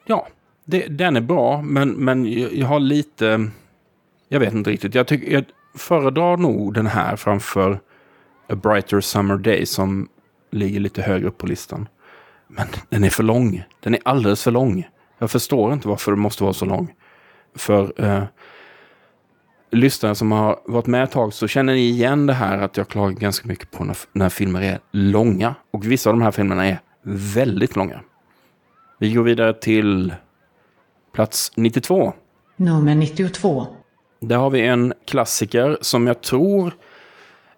Ja, 0.05 0.27
det, 0.65 0.87
den 0.87 1.15
är 1.15 1.21
bra, 1.21 1.61
men, 1.61 1.89
men 1.89 2.31
jag 2.59 2.67
har 2.67 2.79
lite... 2.79 3.49
Jag 4.27 4.39
vet 4.39 4.53
inte 4.53 4.69
riktigt. 4.69 4.95
Jag, 4.95 5.07
tycker, 5.07 5.31
jag 5.33 5.45
föredrar 5.75 6.37
nog 6.37 6.73
den 6.73 6.87
här 6.87 7.15
framför 7.15 7.79
A 8.47 8.55
Brighter 8.55 9.01
Summer 9.01 9.37
Day 9.37 9.65
som 9.65 10.09
ligger 10.51 10.79
lite 10.79 11.01
högre 11.01 11.27
upp 11.27 11.37
på 11.37 11.47
listan. 11.47 11.87
Men 12.47 12.67
den 12.89 13.03
är 13.03 13.09
för 13.09 13.23
lång. 13.23 13.63
Den 13.79 13.93
är 13.93 13.99
alldeles 14.05 14.43
för 14.43 14.51
lång. 14.51 14.87
Jag 15.17 15.31
förstår 15.31 15.73
inte 15.73 15.87
varför 15.87 16.11
den 16.11 16.19
måste 16.19 16.43
vara 16.43 16.53
så 16.53 16.65
lång. 16.65 16.93
För 17.55 18.03
eh, 18.03 18.23
lyssnare 19.71 20.15
som 20.15 20.31
har 20.31 20.59
varit 20.65 20.87
med 20.87 21.03
ett 21.03 21.11
tag 21.11 21.33
så 21.33 21.47
känner 21.47 21.73
ni 21.73 21.89
igen 21.89 22.27
det 22.27 22.33
här 22.33 22.57
att 22.57 22.77
jag 22.77 22.87
klagar 22.87 23.19
ganska 23.19 23.47
mycket 23.47 23.71
på 23.71 23.83
när, 23.83 23.97
när 24.11 24.29
filmer 24.29 24.61
är 24.61 24.79
långa. 24.91 25.55
Och 25.71 25.85
vissa 25.85 26.09
av 26.09 26.15
de 26.15 26.21
här 26.21 26.31
filmerna 26.31 26.67
är 26.67 26.79
väldigt 27.03 27.75
långa. 27.75 28.01
Vi 28.99 29.13
går 29.13 29.23
vidare 29.23 29.53
till 29.53 30.13
plats 31.13 31.51
92. 31.55 32.13
Nummer 32.55 32.95
92. 32.95 33.67
Där 34.21 34.37
har 34.37 34.49
vi 34.49 34.61
en 34.67 34.93
klassiker 35.05 35.77
som 35.81 36.07
jag 36.07 36.21
tror 36.21 36.73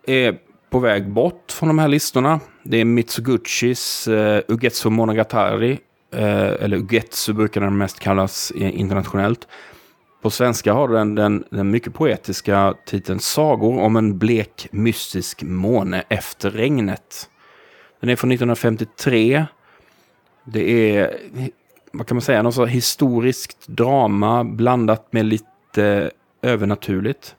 är 0.08 0.38
på 0.70 0.80
väg 0.80 1.10
bort 1.10 1.52
från 1.52 1.68
de 1.70 1.80
här 1.80 1.88
listorna. 1.88 2.40
Det 2.64 2.78
är 2.78 2.86
Mitsuguchis 2.86 4.08
uh, 4.08 4.40
Ugetsu 4.48 4.90
Monogatari. 4.90 5.80
Uh, 6.16 6.64
eller 6.64 6.78
Ugetsu 6.78 7.34
brukar 7.34 7.62
den 7.62 7.78
mest 7.78 8.00
kallas 8.00 8.52
internationellt. 8.52 9.48
På 10.22 10.30
svenska 10.30 10.74
har 10.74 10.88
den, 10.88 11.16
den 11.16 11.44
den 11.50 11.72
mycket 11.72 11.94
poetiska 11.94 12.74
titeln 12.86 13.20
Sagor 13.20 13.80
om 13.80 13.96
en 13.96 14.18
blek 14.18 14.68
mystisk 14.72 15.44
måne 15.44 16.04
efter 16.10 16.52
regnet. 16.52 17.30
Den 18.00 18.10
är 18.10 18.16
från 18.16 18.32
1953. 18.32 19.46
Det 20.44 20.98
är, 20.98 21.18
vad 21.92 22.08
kan 22.08 22.16
man 22.16 22.22
säga, 22.22 22.44
något 22.44 22.70
historiskt 22.70 23.68
drama 23.68 24.44
blandat 24.44 25.14
med 25.14 25.26
lite 25.26 26.12
övernaturligt. 26.42 27.36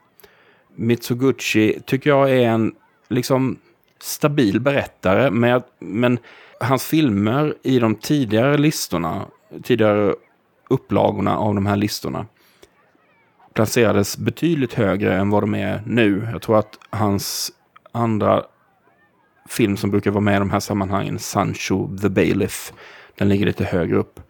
Mitsuguchi 0.75 1.81
tycker 1.87 2.11
jag 2.11 2.31
är 2.31 2.49
en 2.49 2.75
liksom 3.09 3.59
stabil 4.01 4.61
berättare, 4.61 5.31
men, 5.31 5.63
men 5.79 6.19
hans 6.61 6.85
filmer 6.85 7.55
i 7.63 7.79
de 7.79 7.95
tidigare 7.95 8.59
listorna, 8.59 9.27
tidigare 9.63 10.15
upplagorna 10.71 11.39
av 11.39 11.55
de 11.55 11.67
här 11.67 11.77
listorna, 11.77 12.27
placerades 13.55 14.19
betydligt 14.19 14.75
högre 14.75 15.15
än 15.15 15.31
vad 15.31 15.43
de 15.43 15.55
är 15.55 15.83
nu. 15.87 16.29
Jag 16.33 16.43
tror 16.43 16.59
att 16.59 16.79
hans 16.91 17.53
andra 17.93 18.45
film 19.49 19.77
som 19.77 19.91
brukar 19.91 20.11
vara 20.11 20.21
med 20.21 20.37
i 20.37 20.39
de 20.39 20.51
här 20.51 20.61
sammanhangen, 20.61 21.19
Sancho 21.19 21.99
the 21.99 22.09
Bailiff. 22.09 22.73
Den 23.19 23.29
ligger 23.29 23.47
lite 23.47 23.65
högre 23.65 23.97
upp. 23.97 24.21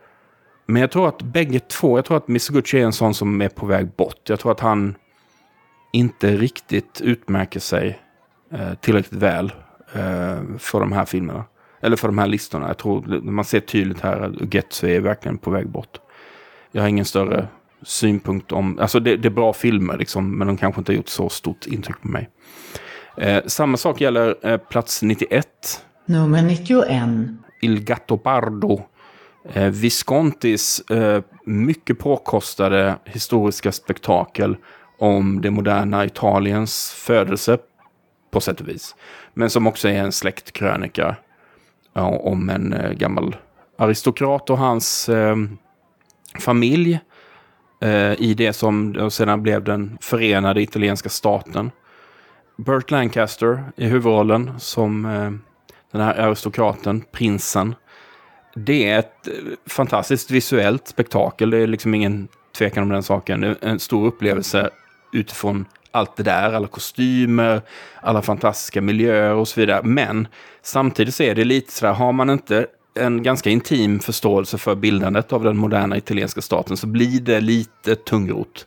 Men 0.66 0.80
jag 0.80 0.90
tror 0.90 1.08
att 1.08 1.22
bägge 1.22 1.61
två, 1.61 1.98
jag 1.98 2.04
tror 2.04 2.16
att 2.16 2.28
Misoguchi 2.28 2.80
är 2.80 2.85
en 2.85 2.92
sån 2.92 3.14
som 3.14 3.42
är 3.42 3.48
på 3.48 3.66
väg 3.66 3.88
bort. 3.96 4.28
Jag 4.28 4.40
tror 4.40 4.52
att 4.52 4.61
han 4.61 4.94
inte 5.92 6.37
riktigt 6.37 7.00
utmärker 7.00 7.61
sig 7.61 7.98
eh, 8.52 8.74
tillräckligt 8.74 9.22
väl 9.22 9.52
eh, 9.92 10.58
för 10.58 10.80
de 10.80 10.92
här 10.92 11.04
filmerna. 11.04 11.44
Eller 11.80 11.96
för 11.96 12.08
de 12.08 12.18
här 12.18 12.26
listorna. 12.26 12.66
Jag 12.66 12.78
tror 12.78 13.20
man 13.20 13.44
ser 13.44 13.61
tydligt 13.61 14.00
här 14.00 14.20
att 14.20 14.54
Getsu 14.54 14.88
är 14.88 15.00
verkligen 15.00 15.38
på 15.38 15.50
väg 15.50 15.68
bort. 15.68 16.00
Jag 16.72 16.82
har 16.82 16.88
ingen 16.88 17.04
större 17.04 17.48
synpunkt 17.83 18.53
om, 18.53 18.79
alltså 18.79 19.01
det, 19.01 19.16
det 19.16 19.29
är 19.29 19.31
bra 19.31 19.53
filmer 19.53 19.99
liksom, 19.99 20.38
men 20.38 20.47
de 20.47 20.57
kanske 20.57 20.81
inte 20.81 20.92
har 20.92 20.97
gjort 20.97 21.09
så 21.09 21.29
stort 21.29 21.66
intryck 21.66 22.03
på 22.03 22.09
mig. 22.09 22.29
Eh, 23.16 23.42
samma 23.47 23.77
sak 23.77 24.01
gäller 24.01 24.47
eh, 24.47 24.57
plats 24.57 25.03
91. 25.03 25.47
Nummer 26.07 26.42
91. 26.42 27.09
Il 27.61 27.85
Gattopardo. 27.85 28.83
Eh, 29.53 29.68
Viscontis 29.68 30.81
eh, 30.90 31.23
mycket 31.45 31.99
påkostade 31.99 32.97
historiska 33.05 33.73
spektakel 33.73 34.57
om 34.99 35.40
det 35.40 35.51
moderna 35.51 36.05
Italiens 36.05 36.92
födelse 36.92 37.59
på 38.31 38.40
sätt 38.40 38.61
och 38.61 38.68
vis. 38.68 38.95
Men 39.35 39.51
som 39.51 39.66
också 39.66 39.88
är 39.88 39.95
en 39.95 40.12
släktkrönika 40.12 41.16
ja, 41.92 42.09
om 42.09 42.49
en 42.49 42.73
eh, 42.73 42.92
gammal 42.92 43.37
aristokrat 43.79 44.51
och 44.51 44.59
hans 44.59 45.09
eh, 45.09 45.37
familj 46.38 47.01
eh, 47.83 48.21
i 48.21 48.35
det 48.35 48.53
som 48.53 49.11
sedan 49.11 49.42
blev 49.42 49.64
den 49.64 49.99
förenade 50.01 50.62
italienska 50.62 51.09
staten. 51.09 51.71
Burt 52.57 52.90
Lancaster 52.90 53.64
i 53.77 53.87
huvudrollen 53.87 54.61
som 54.61 55.07
eh, 55.07 55.31
den 55.92 56.01
här 56.01 56.14
aristokraten, 56.14 57.01
prinsen. 57.12 57.75
Det 58.55 58.88
är 58.88 58.99
ett 58.99 59.29
eh, 59.29 59.33
fantastiskt 59.66 60.31
visuellt 60.31 60.88
spektakel. 60.88 61.51
Det 61.51 61.59
är 61.59 61.66
liksom 61.66 61.95
ingen 61.95 62.29
tvekan 62.59 62.83
om 62.83 62.88
den 62.88 63.03
saken. 63.03 63.40
Det 63.40 63.49
är 63.49 63.57
en 63.68 63.79
stor 63.79 64.07
upplevelse 64.07 64.71
utifrån 65.12 65.66
allt 65.90 66.16
det 66.16 66.23
där, 66.23 66.53
alla 66.53 66.66
kostymer, 66.66 67.62
alla 68.01 68.23
fantastiska 68.23 68.81
miljöer 68.81 69.35
och 69.35 69.49
så 69.49 69.61
vidare. 69.61 69.81
Men 69.85 70.29
samtidigt 70.62 71.14
så 71.14 71.23
är 71.23 71.35
det 71.35 71.45
lite 71.45 71.73
sådär, 71.73 71.92
har 71.92 72.12
man 72.12 72.31
inte 72.31 72.66
en 72.94 73.22
ganska 73.22 73.50
intim 73.50 74.00
förståelse 74.00 74.59
för 74.59 74.74
bildandet 74.74 75.33
av 75.33 75.44
den 75.44 75.57
moderna 75.57 75.96
italienska 75.96 76.40
staten 76.40 76.76
så 76.76 76.87
blir 76.87 77.20
det 77.20 77.40
lite 77.40 77.96
tungrot. 77.96 78.66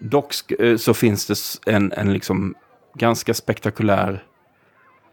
Dock 0.00 0.50
eh, 0.50 0.76
så 0.76 0.94
finns 0.94 1.26
det 1.26 1.72
en, 1.72 1.92
en 1.92 2.12
liksom 2.12 2.54
ganska 2.94 3.34
spektakulär 3.34 4.24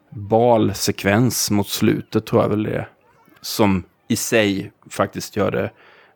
balsekvens 0.10 1.52
mot 1.52 1.67
slutet 1.67 2.26
tror 2.26 2.41
jag 2.41 2.50
väl 2.50 2.63
det 2.63 2.76
är. 2.76 2.89
Som 3.41 3.84
i 4.08 4.15
sig 4.15 4.71
faktiskt 4.89 5.36
gör 5.36 5.52
det 5.52 5.71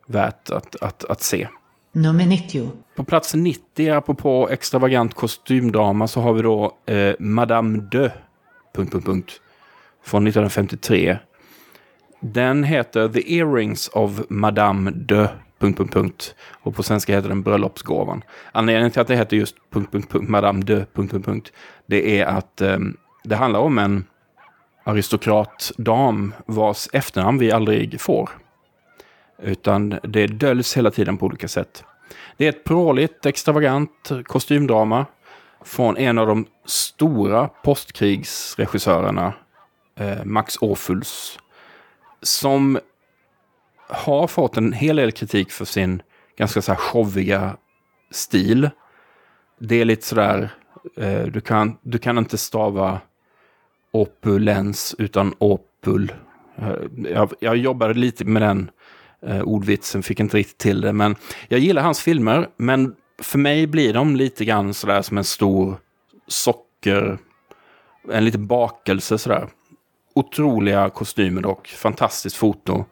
värt 0.05 0.49
att, 0.49 0.75
att, 0.75 1.03
att 1.05 1.21
se. 1.21 1.47
Nummer 1.91 2.25
90. 2.25 2.71
På 2.95 3.03
plats 3.03 3.33
90, 3.33 3.89
apropå 3.89 4.49
extravagant 4.51 5.13
kostymdrama, 5.13 6.07
så 6.07 6.21
har 6.21 6.33
vi 6.33 6.41
då 6.41 6.77
eh, 6.85 7.15
Madame 7.19 7.77
de... 7.91 8.09
Punkt, 8.75 8.91
punkt, 8.91 9.05
punkt, 9.05 9.41
från 10.03 10.27
1953. 10.27 11.17
Den 12.23 12.63
heter 12.63 13.09
The 13.09 13.37
Earrings 13.37 13.87
of 13.87 14.21
Madame 14.29 14.91
de... 14.91 15.27
Punkt, 15.59 15.77
punkt, 15.77 15.93
punkt. 15.93 16.35
Och 16.51 16.75
på 16.75 16.83
svenska 16.83 17.15
heter 17.15 17.29
den 17.29 17.43
Bröllopsgåvan. 17.43 18.23
Anledningen 18.51 18.91
till 18.91 19.01
att 19.01 19.07
det 19.07 19.15
heter 19.15 19.37
just 19.37 19.55
punkt, 19.69 19.91
punkt, 19.91 20.11
punkt, 20.11 20.29
Madame 20.29 20.63
de... 20.63 20.85
Punkt, 20.93 21.11
punkt, 21.11 21.25
punkt, 21.25 21.51
det 21.85 22.19
är 22.19 22.25
att 22.25 22.61
eh, 22.61 22.77
det 23.23 23.35
handlar 23.35 23.59
om 23.59 23.77
en 23.77 24.05
aristokratdam 24.83 26.33
vars 26.45 26.87
efternamn 26.93 27.37
vi 27.37 27.51
aldrig 27.51 28.01
får. 28.01 28.29
Utan 29.43 29.99
det 30.03 30.27
döljs 30.27 30.77
hela 30.77 30.91
tiden 30.91 31.17
på 31.17 31.25
olika 31.25 31.47
sätt. 31.47 31.83
Det 32.37 32.45
är 32.45 32.49
ett 32.49 32.63
pråligt, 32.63 33.25
extravagant 33.25 34.11
kostymdrama 34.25 35.05
från 35.65 35.97
en 35.97 36.17
av 36.17 36.27
de 36.27 36.45
stora 36.65 37.47
postkrigsregissörerna, 37.47 39.33
eh, 39.95 40.25
Max 40.25 40.57
Åfuls, 40.61 41.39
som 42.21 42.79
har 43.87 44.27
fått 44.27 44.57
en 44.57 44.73
hel 44.73 44.95
del 44.95 45.11
kritik 45.11 45.51
för 45.51 45.65
sin 45.65 46.01
ganska 46.37 46.61
så 46.61 46.71
här 46.71 46.79
showiga 46.79 47.57
stil. 48.11 48.69
Det 49.59 49.81
är 49.81 49.85
lite 49.85 50.05
sådär, 50.05 50.49
eh, 50.97 51.23
du, 51.23 51.41
kan, 51.41 51.77
du 51.81 51.97
kan 51.97 52.17
inte 52.17 52.37
stava 52.37 52.99
opulens 53.91 54.95
utan 54.97 55.33
opul. 55.39 56.13
Eh, 56.57 56.75
jag, 57.11 57.33
jag 57.39 57.57
jobbade 57.57 57.93
lite 57.93 58.25
med 58.25 58.41
den 58.41 58.71
eh, 59.21 59.41
ordvitsen, 59.41 60.03
fick 60.03 60.19
inte 60.19 60.37
riktigt 60.37 60.57
till 60.57 60.81
det. 60.81 60.93
Men 60.93 61.15
jag 61.47 61.59
gillar 61.59 61.81
hans 61.81 62.01
filmer, 62.01 62.49
men 62.57 62.95
för 63.21 63.39
mig 63.39 63.67
blir 63.67 63.93
de 63.93 64.15
lite 64.15 64.45
grann 64.45 64.73
sådär 64.73 65.01
som 65.01 65.17
en 65.17 65.23
stor 65.23 65.75
socker, 66.27 67.17
en 68.11 68.25
liten 68.25 68.47
bakelse 68.47 69.17
sådär. 69.17 69.47
Otroliga 70.13 70.89
kostymer 70.89 71.41
dock, 71.41 71.67
fantastiskt 71.67 72.35
foto. 72.35 72.85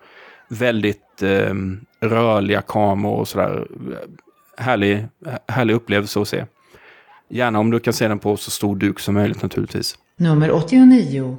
Väldigt 0.47 1.21
eh, 1.21 1.53
rörliga 1.99 2.62
kameror 2.62 3.19
och 3.19 3.27
sådär. 3.27 3.67
Härlig, 4.58 5.08
härlig 5.47 5.73
upplevelse 5.73 6.21
att 6.21 6.27
se. 6.27 6.45
Gärna 7.29 7.60
om 7.60 7.71
du 7.71 7.79
kan 7.79 7.93
se 7.93 8.08
den 8.08 8.19
på 8.19 8.38
så 8.38 8.51
stor 8.51 8.75
duk 8.75 8.99
som 8.99 9.13
möjligt 9.13 9.41
naturligtvis. 9.41 9.97
Nummer 10.17 10.51
89. 10.51 11.38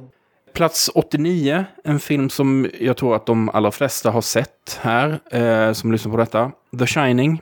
Plats 0.53 0.89
89, 0.95 1.65
en 1.83 1.99
film 1.99 2.29
som 2.29 2.69
jag 2.79 2.97
tror 2.97 3.15
att 3.15 3.25
de 3.25 3.49
allra 3.49 3.71
flesta 3.71 4.11
har 4.11 4.21
sett 4.21 4.79
här, 4.81 5.19
eh, 5.31 5.73
som 5.73 5.91
lyssnar 5.91 6.11
på 6.11 6.17
detta. 6.17 6.51
The 6.79 6.85
Shining, 6.85 7.41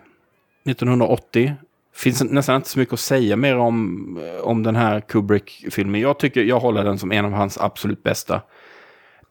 1980. 0.65 1.53
Finns 1.99 2.23
nästan 2.23 2.55
inte 2.55 2.69
så 2.69 2.79
mycket 2.79 2.93
att 2.93 2.99
säga 2.99 3.35
mer 3.35 3.57
om, 3.57 4.17
eh, 4.17 4.41
om 4.41 4.63
den 4.63 4.75
här 4.75 4.99
Kubrick-filmen. 4.99 6.01
Jag 6.01 6.19
tycker 6.19 6.43
jag 6.43 6.59
håller 6.59 6.83
den 6.83 6.99
som 6.99 7.11
en 7.11 7.25
av 7.25 7.31
hans 7.31 7.57
absolut 7.57 8.03
bästa. 8.03 8.41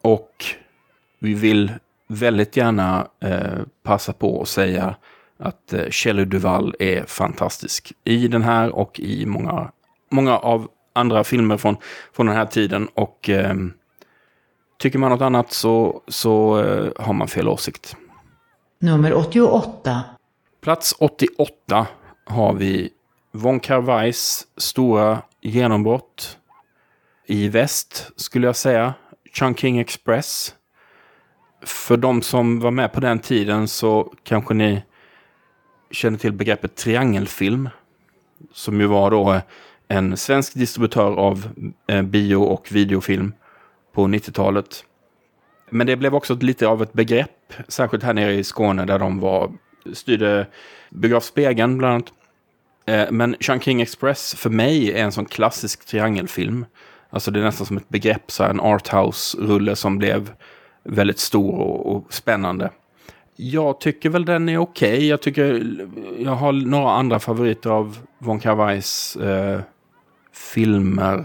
Och 0.02 0.44
vi 1.18 1.34
vill 1.34 1.72
väldigt 2.08 2.56
gärna 2.56 3.08
eh, 3.20 3.60
passa 3.82 4.12
på 4.12 4.42
att 4.42 4.48
säga 4.48 4.96
att 5.38 5.72
eh, 5.72 6.16
Duvall 6.16 6.74
är 6.78 7.04
fantastisk 7.04 7.92
i 8.04 8.28
den 8.28 8.42
här 8.42 8.70
och 8.70 9.00
i 9.00 9.26
många, 9.26 9.70
många 10.10 10.38
av 10.38 10.68
andra 10.92 11.24
filmer 11.24 11.56
från, 11.56 11.76
från 12.12 12.26
den 12.26 12.36
här 12.36 12.46
tiden. 12.46 12.88
Och 12.94 13.30
eh, 13.30 13.54
tycker 14.78 14.98
man 14.98 15.10
något 15.10 15.20
annat 15.20 15.52
så, 15.52 16.02
så 16.08 16.62
eh, 16.64 16.92
har 16.96 17.12
man 17.12 17.28
fel 17.28 17.48
åsikt. 17.48 17.96
Nummer 18.78 19.14
88. 19.14 20.02
Plats 20.60 20.94
88 20.98 21.86
har 22.28 22.54
vi 22.54 22.90
Von 23.32 23.60
Karweis 23.60 24.46
stora 24.56 25.22
genombrott 25.40 26.38
i 27.26 27.48
väst, 27.48 28.10
skulle 28.16 28.46
jag 28.46 28.56
säga. 28.56 28.94
Chungking 29.32 29.78
Express. 29.78 30.54
För 31.62 31.96
de 31.96 32.22
som 32.22 32.60
var 32.60 32.70
med 32.70 32.92
på 32.92 33.00
den 33.00 33.18
tiden 33.18 33.68
så 33.68 34.12
kanske 34.22 34.54
ni 34.54 34.82
känner 35.90 36.18
till 36.18 36.32
begreppet 36.32 36.76
triangelfilm. 36.76 37.68
Som 38.52 38.80
ju 38.80 38.86
var 38.86 39.10
då 39.10 39.32
eh, 39.32 39.42
en 39.88 40.16
svensk 40.16 40.54
distributör 40.54 41.12
av 41.16 41.48
eh, 41.86 42.02
bio 42.02 42.36
och 42.36 42.68
videofilm 42.72 43.32
på 43.92 44.04
90-talet. 44.04 44.84
Men 45.70 45.86
det 45.86 45.96
blev 45.96 46.14
också 46.14 46.34
lite 46.34 46.68
av 46.68 46.82
ett 46.82 46.92
begrepp, 46.92 47.52
särskilt 47.68 48.02
här 48.02 48.14
nere 48.14 48.34
i 48.34 48.44
Skåne 48.44 48.84
där 48.84 48.98
de 48.98 49.20
var, 49.20 49.52
styrde 49.92 50.46
Biografspegeln 50.90 51.78
bland 51.78 51.94
annat. 51.94 52.12
Eh, 52.88 53.10
men 53.10 53.36
Chungking 53.40 53.80
Express 53.80 54.34
för 54.34 54.50
mig 54.50 54.92
är 54.92 55.04
en 55.04 55.12
sån 55.12 55.24
klassisk 55.24 55.84
triangelfilm. 55.84 56.66
Alltså 57.10 57.30
det 57.30 57.40
är 57.40 57.44
nästan 57.44 57.66
som 57.66 57.76
ett 57.76 57.88
begrepp, 57.88 58.30
så 58.30 58.42
här 58.42 58.50
en 58.50 58.60
arthouse-rulle 58.60 59.76
som 59.76 59.98
blev 59.98 60.32
väldigt 60.84 61.18
stor 61.18 61.54
och, 61.54 61.96
och 61.96 62.14
spännande. 62.14 62.70
Jag 63.36 63.80
tycker 63.80 64.10
väl 64.10 64.24
den 64.24 64.48
är 64.48 64.58
okej. 64.58 64.94
Okay. 64.94 65.06
Jag 65.06 65.22
tycker 65.22 65.76
jag 66.18 66.34
har 66.34 66.52
några 66.52 66.90
andra 66.90 67.18
favoriter 67.18 67.70
av 67.70 67.98
Von 68.18 68.40
kar 68.40 68.72
eh, 68.72 69.60
filmer. 70.32 71.24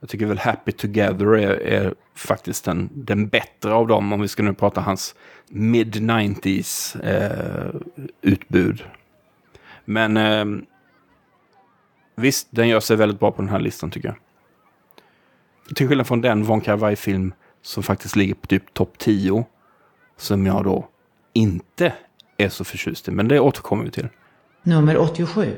Jag 0.00 0.08
tycker 0.08 0.26
väl 0.26 0.38
Happy 0.38 0.72
Together 0.72 1.26
är, 1.26 1.50
är 1.50 1.94
faktiskt 2.14 2.64
den, 2.64 2.90
den 2.94 3.28
bättre 3.28 3.72
av 3.72 3.86
dem 3.86 4.12
om 4.12 4.20
vi 4.20 4.28
ska 4.28 4.42
nu 4.42 4.54
prata 4.54 4.80
hans 4.80 5.14
mid-90s 5.48 7.04
eh, 7.04 7.80
utbud. 8.22 8.84
Men 9.86 10.16
eh, 10.16 10.44
visst, 12.16 12.48
den 12.50 12.68
gör 12.68 12.80
sig 12.80 12.96
väldigt 12.96 13.20
bra 13.20 13.32
på 13.32 13.42
den 13.42 13.50
här 13.50 13.60
listan 13.60 13.90
tycker 13.90 14.08
jag. 14.08 14.16
Till 15.76 15.88
skillnad 15.88 16.06
från 16.06 16.20
den 16.20 16.44
Von 16.44 16.60
kar 16.60 16.94
film 16.94 17.34
som 17.62 17.82
faktiskt 17.82 18.16
ligger 18.16 18.34
på 18.34 18.46
typ 18.46 18.74
topp 18.74 18.98
10. 18.98 19.44
Som 20.16 20.46
jag 20.46 20.64
då 20.64 20.88
inte 21.32 21.92
är 22.36 22.48
så 22.48 22.64
förtjust 22.64 23.08
i, 23.08 23.10
men 23.10 23.28
det 23.28 23.40
återkommer 23.40 23.84
vi 23.84 23.90
till. 23.90 24.08
Nummer 24.62 24.98
87. 24.98 25.56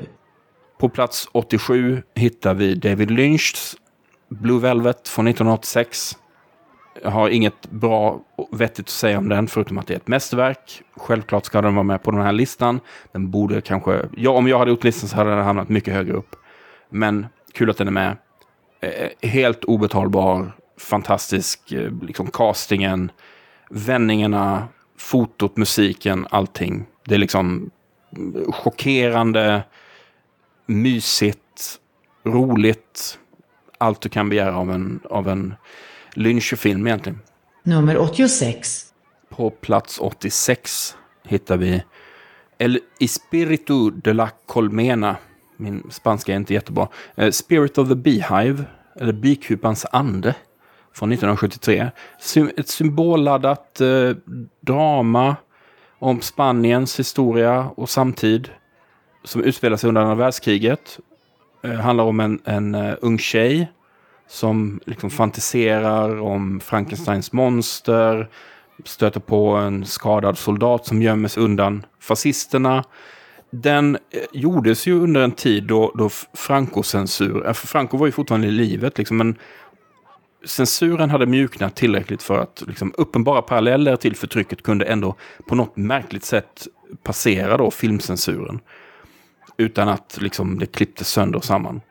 På 0.79 0.89
plats 0.89 1.29
87 1.31 2.03
hittar 2.15 2.53
vi 2.53 2.75
David 2.75 3.11
Lynchs 3.11 3.77
Blue 4.29 4.59
Velvet 4.59 5.07
från 5.07 5.27
1986. 5.27 6.17
Jag 7.03 7.09
har 7.09 7.29
inget 7.29 7.69
bra 7.69 8.21
och 8.35 8.61
vettigt 8.61 8.85
att 8.85 8.89
säga 8.89 9.17
om 9.17 9.29
den, 9.29 9.47
förutom 9.47 9.77
att 9.77 9.87
det 9.87 9.93
är 9.93 9.97
ett 9.97 10.07
mästerverk. 10.07 10.81
Självklart 10.97 11.45
ska 11.45 11.61
den 11.61 11.75
vara 11.75 11.83
med 11.83 12.03
på 12.03 12.11
den 12.11 12.21
här 12.21 12.31
listan. 12.31 12.79
Den 13.11 13.31
borde 13.31 13.61
kanske... 13.61 14.05
Ja, 14.17 14.31
om 14.31 14.47
jag 14.47 14.59
hade 14.59 14.71
gjort 14.71 14.83
listan 14.83 15.09
så 15.09 15.15
hade 15.15 15.29
den 15.29 15.45
hamnat 15.45 15.69
mycket 15.69 15.93
högre 15.93 16.13
upp. 16.13 16.35
Men 16.89 17.25
kul 17.53 17.69
att 17.69 17.77
den 17.77 17.87
är 17.87 17.91
med. 17.91 18.17
Eh, 18.81 18.89
eh 18.89 19.29
helt 19.29 19.63
obetalbar, 19.63 20.51
fantastisk, 20.77 21.71
eh, 21.71 21.91
liksom 22.01 22.31
castingen, 22.31 23.11
vändningarna, 23.69 24.67
fotot, 24.97 25.57
musiken, 25.57 26.27
allting. 26.29 26.85
Det 27.05 27.15
är 27.15 27.19
liksom 27.19 27.69
mm, 28.17 28.51
chockerande, 28.51 29.63
mysigt, 30.65 31.79
roligt. 32.23 33.19
Allt 33.77 34.01
du 34.01 34.09
kan 34.09 34.29
begära 34.29 34.57
av 34.57 34.71
en, 34.71 34.99
av 35.09 35.27
en 35.27 35.55
Lynch-film 36.13 36.87
egentligen. 36.87 37.19
Nummer 37.63 37.97
86. 37.97 38.85
På 39.29 39.49
plats 39.49 39.99
86 39.99 40.95
hittar 41.23 41.57
vi 41.57 41.83
El 42.57 42.79
Espiritu 42.99 43.91
de 43.91 44.13
la 44.13 44.29
Colmena. 44.45 45.15
Min 45.57 45.91
spanska 45.91 46.31
är 46.31 46.35
inte 46.35 46.53
jättebra. 46.53 46.87
Uh, 47.21 47.29
Spirit 47.29 47.77
of 47.77 47.89
the 47.89 47.95
Beehive, 47.95 48.63
eller 48.95 49.13
Bikupans 49.13 49.85
ande, 49.91 50.35
från 50.93 51.11
1973. 51.11 51.91
Sy 52.19 52.49
ett 52.57 52.67
symbolladdat 52.67 53.81
uh, 53.81 54.15
drama 54.59 55.35
om 55.99 56.21
Spaniens 56.21 56.99
historia 56.99 57.69
och 57.75 57.89
samtid 57.89 58.49
som 59.23 59.43
utspelar 59.43 59.77
sig 59.77 59.87
under 59.87 60.01
andra 60.01 60.15
världskriget. 60.15 60.99
Det 61.61 61.67
eh, 61.67 61.79
handlar 61.79 62.03
om 62.03 62.19
en, 62.19 62.41
en 62.45 62.75
ung 62.75 63.17
tjej 63.17 63.67
som 64.29 64.79
liksom 64.85 65.09
fantiserar 65.09 66.21
om 66.21 66.59
Frankensteins 66.59 67.31
monster, 67.31 68.29
stöter 68.85 69.19
på 69.19 69.47
en 69.47 69.85
skadad 69.85 70.37
soldat 70.37 70.85
som 70.85 71.01
gömmer 71.01 71.27
sig 71.27 71.43
undan 71.43 71.85
fascisterna. 71.99 72.83
Den 73.51 73.95
eh, 73.95 74.21
gjordes 74.33 74.87
ju 74.87 74.99
under 74.99 75.21
en 75.21 75.31
tid 75.31 75.63
då, 75.63 75.91
då 75.95 76.09
Franco-censur, 76.33 77.47
eh, 77.47 77.53
för 77.53 77.67
Franco 77.67 77.97
var 77.97 78.05
ju 78.05 78.11
fortfarande 78.11 78.47
i 78.47 78.51
livet, 78.51 78.97
liksom, 78.97 79.17
men 79.17 79.35
censuren 80.45 81.09
hade 81.09 81.25
mjuknat 81.25 81.75
tillräckligt 81.75 82.23
för 82.23 82.37
att 82.37 82.63
liksom, 82.67 82.93
uppenbara 82.97 83.41
paralleller 83.41 83.95
till 83.95 84.15
förtrycket 84.15 84.63
kunde 84.63 84.85
ändå 84.85 85.15
på 85.47 85.55
något 85.55 85.77
märkligt 85.77 86.23
sätt 86.25 86.67
passera 87.03 87.57
då 87.57 87.71
filmcensuren. 87.71 88.59
Utan 89.57 89.89
att 89.89 90.17
liksom, 90.21 90.59
det 90.59 90.65
klipptes 90.65 91.09
sönder 91.09 91.37
och 91.37 91.45
samman. 91.45 91.81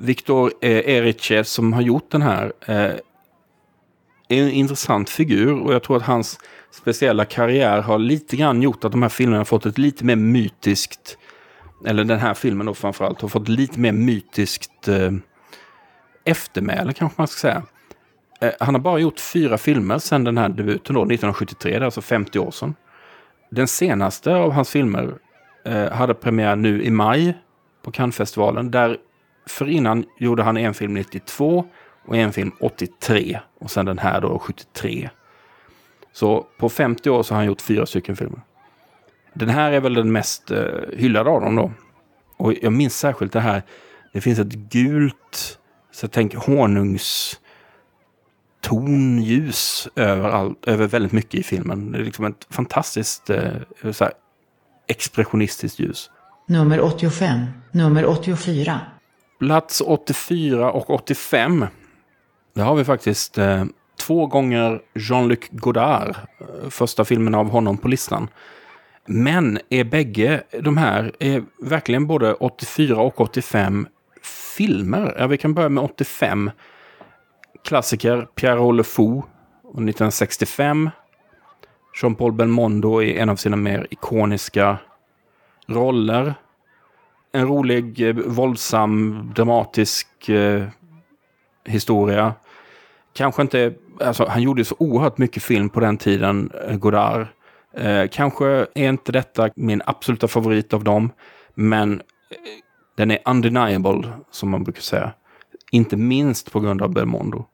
Viktor 0.00 0.52
eh, 0.64 1.42
som 1.42 1.72
har 1.72 1.82
gjort 1.82 2.10
den 2.10 2.22
här 2.22 2.52
eh, 2.66 2.94
är 4.28 4.42
en 4.42 4.50
intressant 4.50 5.10
figur 5.10 5.60
och 5.60 5.74
jag 5.74 5.82
tror 5.82 5.96
att 5.96 6.02
hans 6.02 6.38
speciella 6.70 7.24
karriär 7.24 7.80
har 7.80 7.98
lite 7.98 8.36
grann 8.36 8.62
gjort 8.62 8.84
att 8.84 8.92
de 8.92 9.02
här 9.02 9.08
filmerna 9.08 9.38
har 9.38 9.44
fått 9.44 9.66
ett 9.66 9.78
lite 9.78 10.04
mer 10.04 10.16
mytiskt, 10.16 11.18
eller 11.86 12.04
den 12.04 12.18
här 12.18 12.34
filmen 12.34 12.66
då 12.66 12.74
framförallt, 12.74 13.20
har 13.20 13.28
fått 13.28 13.48
lite 13.48 13.80
mer 13.80 13.92
mytiskt 13.92 14.88
eh, 14.88 15.12
eftermäle 16.24 16.92
kanske 16.92 17.20
man 17.20 17.28
ska 17.28 17.38
säga. 17.40 17.62
Eh, 18.40 18.52
han 18.60 18.74
har 18.74 18.82
bara 18.82 18.98
gjort 18.98 19.20
fyra 19.20 19.58
filmer 19.58 19.98
sedan 19.98 20.24
den 20.24 20.38
här 20.38 20.48
debuten 20.48 20.94
då, 20.94 21.00
1973, 21.00 21.70
det 21.70 21.76
är 21.76 21.80
alltså 21.80 22.02
50 22.02 22.38
år 22.38 22.50
sedan. 22.50 22.74
Den 23.50 23.68
senaste 23.68 24.34
av 24.34 24.52
hans 24.52 24.70
filmer 24.70 25.14
eh, 25.64 25.92
hade 25.92 26.14
premiär 26.14 26.56
nu 26.56 26.82
i 26.82 26.90
maj 26.90 27.34
på 27.82 27.90
Cannesfestivalen. 27.90 28.70
Där 28.70 28.96
för 29.50 29.68
innan 29.68 30.04
gjorde 30.18 30.42
han 30.42 30.56
en 30.56 30.74
film 30.74 30.94
92 30.94 31.64
och 32.06 32.16
en 32.16 32.32
film 32.32 32.52
83 32.60 33.40
och 33.58 33.70
sen 33.70 33.86
den 33.86 33.98
här 33.98 34.20
då 34.20 34.38
73. 34.38 35.10
Så 36.12 36.46
på 36.58 36.68
50 36.68 37.10
år 37.10 37.22
så 37.22 37.34
har 37.34 37.36
han 37.36 37.46
gjort 37.46 37.60
fyra 37.60 37.86
stycken 37.86 38.16
filmer. 38.16 38.40
Den 39.34 39.48
här 39.48 39.72
är 39.72 39.80
väl 39.80 39.94
den 39.94 40.12
mest 40.12 40.50
eh, 40.50 40.64
hyllade 40.96 41.30
av 41.30 41.40
dem 41.40 41.56
då. 41.56 41.72
Och 42.36 42.54
jag 42.62 42.72
minns 42.72 42.98
särskilt 42.98 43.32
det 43.32 43.40
här. 43.40 43.62
Det 44.12 44.20
finns 44.20 44.38
ett 44.38 44.52
gult, 44.52 45.58
så 45.92 46.04
jag 46.04 46.12
tänker 46.12 46.38
honungs 46.38 47.40
tonljus 48.60 49.88
överallt, 49.96 50.66
över 50.66 50.86
väldigt 50.86 51.12
mycket 51.12 51.34
i 51.34 51.42
filmen. 51.42 51.92
Det 51.92 51.98
är 51.98 52.04
liksom 52.04 52.24
ett 52.24 52.46
fantastiskt 52.50 53.30
eh, 53.30 53.52
så 53.92 54.04
här, 54.04 54.12
expressionistiskt 54.88 55.78
ljus. 55.78 56.10
Nummer 56.46 56.80
85. 56.80 57.46
Nummer 57.72 58.06
84. 58.06 58.80
Plats 59.40 59.80
84 59.80 60.72
och 60.72 60.90
85. 60.90 61.66
Där 62.54 62.64
har 62.64 62.74
vi 62.74 62.84
faktiskt 62.84 63.38
eh, 63.38 63.64
två 64.00 64.26
gånger 64.26 64.82
Jean-Luc 64.94 65.38
Godard. 65.50 66.16
Eh, 66.40 66.68
första 66.70 67.04
filmen 67.04 67.34
av 67.34 67.50
honom 67.50 67.78
på 67.78 67.88
listan. 67.88 68.28
Men 69.06 69.58
är 69.68 69.84
bägge 69.84 70.42
de 70.60 70.76
här 70.76 71.12
är 71.18 71.44
verkligen 71.58 72.06
både 72.06 72.34
84 72.34 72.96
och 73.00 73.20
85 73.20 73.86
filmer? 74.56 75.16
Ja, 75.18 75.26
vi 75.26 75.38
kan 75.38 75.54
börja 75.54 75.68
med 75.68 75.84
85. 75.84 76.50
Klassiker 77.64 78.28
Pierrot 78.34 78.76
Le 78.76 78.82
Fou 78.82 79.18
1965. 79.18 80.90
Jean-Paul 82.02 82.32
Belmondo 82.32 83.02
i 83.02 83.18
en 83.18 83.28
av 83.28 83.36
sina 83.36 83.56
mer 83.56 83.86
ikoniska 83.90 84.78
roller. 85.66 86.34
En 87.32 87.46
rolig, 87.46 88.08
eh, 88.08 88.14
våldsam, 88.14 89.32
dramatisk 89.34 90.28
eh, 90.28 90.64
historia. 91.64 92.34
Kanske 93.12 93.42
inte, 93.42 93.74
alltså 94.00 94.26
han 94.28 94.42
gjorde 94.42 94.64
så 94.64 94.74
oerhört 94.78 95.18
mycket 95.18 95.42
film 95.42 95.68
på 95.68 95.80
den 95.80 95.96
tiden, 95.96 96.50
eh, 96.68 96.76
Godard. 96.76 97.26
Eh, 97.76 98.08
kanske 98.12 98.46
är 98.74 98.88
inte 98.88 99.12
detta 99.12 99.50
min 99.56 99.82
absoluta 99.86 100.28
favorit 100.28 100.74
av 100.74 100.84
dem, 100.84 101.12
men 101.54 101.92
eh, 101.92 102.00
den 102.96 103.10
är 103.10 103.18
undeniable, 103.24 104.08
som 104.30 104.50
man 104.50 104.64
brukar 104.64 104.82
säga. 104.82 105.12
Inte 105.70 105.96
minst 105.96 106.52
på 106.52 106.60
grund 106.60 106.82
av 106.82 106.92
Belmondo. 106.92 107.44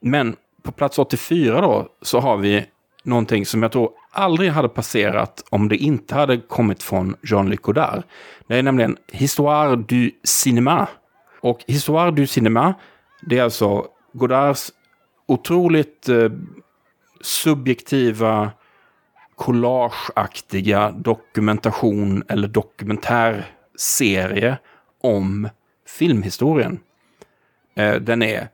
Men 0.00 0.36
på 0.62 0.72
plats 0.72 0.98
84 0.98 1.60
då, 1.60 1.88
så 2.02 2.20
har 2.20 2.36
vi 2.36 2.66
någonting 3.04 3.46
som 3.46 3.62
jag 3.62 3.72
tror 3.72 3.90
aldrig 4.10 4.50
hade 4.50 4.68
passerat 4.68 5.44
om 5.50 5.68
det 5.68 5.76
inte 5.76 6.14
hade 6.14 6.36
kommit 6.36 6.82
från 6.82 7.16
Jean-Luc 7.22 7.60
Godard. 7.60 8.02
Det 8.48 8.56
är 8.56 8.62
nämligen 8.62 8.96
Histoire 9.12 9.76
du 9.76 10.10
cinéma. 10.24 10.88
Och 11.40 11.64
Histoire 11.66 12.10
du 12.10 12.26
cinéma, 12.26 12.74
det 13.22 13.38
är 13.38 13.42
alltså 13.42 13.86
Godards 14.12 14.72
otroligt 15.26 16.08
eh, 16.08 16.30
subjektiva, 17.20 18.50
collageaktiga 19.36 20.90
dokumentation 20.90 22.22
eller 22.28 22.48
dokumentärserie 22.48 24.58
om 25.02 25.48
filmhistorien. 25.86 26.80
Eh, 27.74 27.94
den 27.94 28.22
är 28.22 28.48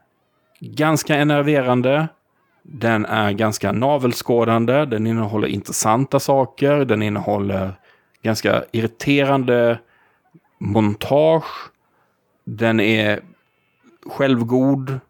ganska 0.60 1.16
enerverande. 1.16 2.08
Den 2.72 3.06
är 3.06 3.32
ganska 3.32 3.72
navelskådande. 3.72 4.84
Den 4.84 5.06
innehåller 5.06 5.48
intressanta 5.48 6.20
saker. 6.20 6.84
Den 6.84 7.02
innehåller 7.02 7.74
ganska 8.22 8.64
irriterande 8.72 9.78
montage. 10.58 11.44
Den 12.44 12.80
är 12.80 13.20
självgod. 14.06 15.00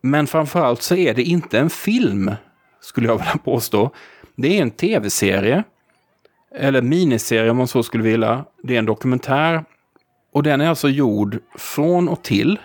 Men 0.00 0.26
framförallt 0.26 0.82
så 0.82 0.94
är 0.94 1.14
det 1.14 1.22
inte 1.22 1.58
en 1.58 1.70
film, 1.70 2.30
skulle 2.80 3.06
jag 3.06 3.16
vilja 3.16 3.38
påstå. 3.44 3.90
Det 4.34 4.58
är 4.58 4.62
en 4.62 4.70
tv-serie. 4.70 5.64
Eller 6.54 6.82
miniserie 6.82 7.50
om 7.50 7.56
man 7.56 7.68
så 7.68 7.82
skulle 7.82 8.04
vilja. 8.04 8.44
Det 8.62 8.74
är 8.74 8.78
en 8.78 8.86
dokumentär. 8.86 9.64
Och 10.32 10.42
den 10.42 10.60
är 10.60 10.68
alltså 10.68 10.88
gjord 10.88 11.38
från 11.58 12.08
och 12.08 12.22
till 12.22 12.58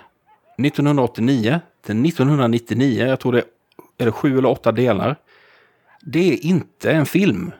1989 0.58 1.60
till 1.86 2.06
1999. 2.06 3.08
Jag 3.08 3.20
tror 3.20 3.32
det 3.32 3.40
är 3.40 3.46
det 4.06 4.12
sju 4.12 4.38
eller 4.38 4.50
åtta 4.50 4.72
delar. 4.72 5.16
Det 6.02 6.34
är 6.34 6.46
inte 6.46 6.92
en 6.92 7.06
film. 7.06 7.52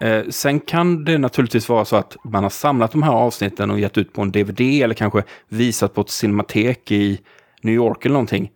Eh, 0.00 0.24
sen 0.28 0.60
kan 0.60 1.04
det 1.04 1.18
naturligtvis 1.18 1.68
vara 1.68 1.84
så 1.84 1.96
att 1.96 2.16
man 2.24 2.42
har 2.42 2.50
samlat 2.50 2.92
de 2.92 3.02
här 3.02 3.12
avsnitten 3.12 3.70
och 3.70 3.80
gett 3.80 3.98
ut 3.98 4.12
på 4.12 4.22
en 4.22 4.32
DVD 4.32 4.60
eller 4.60 4.94
kanske 4.94 5.22
visat 5.48 5.94
på 5.94 6.00
ett 6.00 6.10
cinematek 6.10 6.90
i 6.90 7.20
New 7.62 7.74
York 7.74 8.04
eller 8.04 8.12
någonting. 8.12 8.50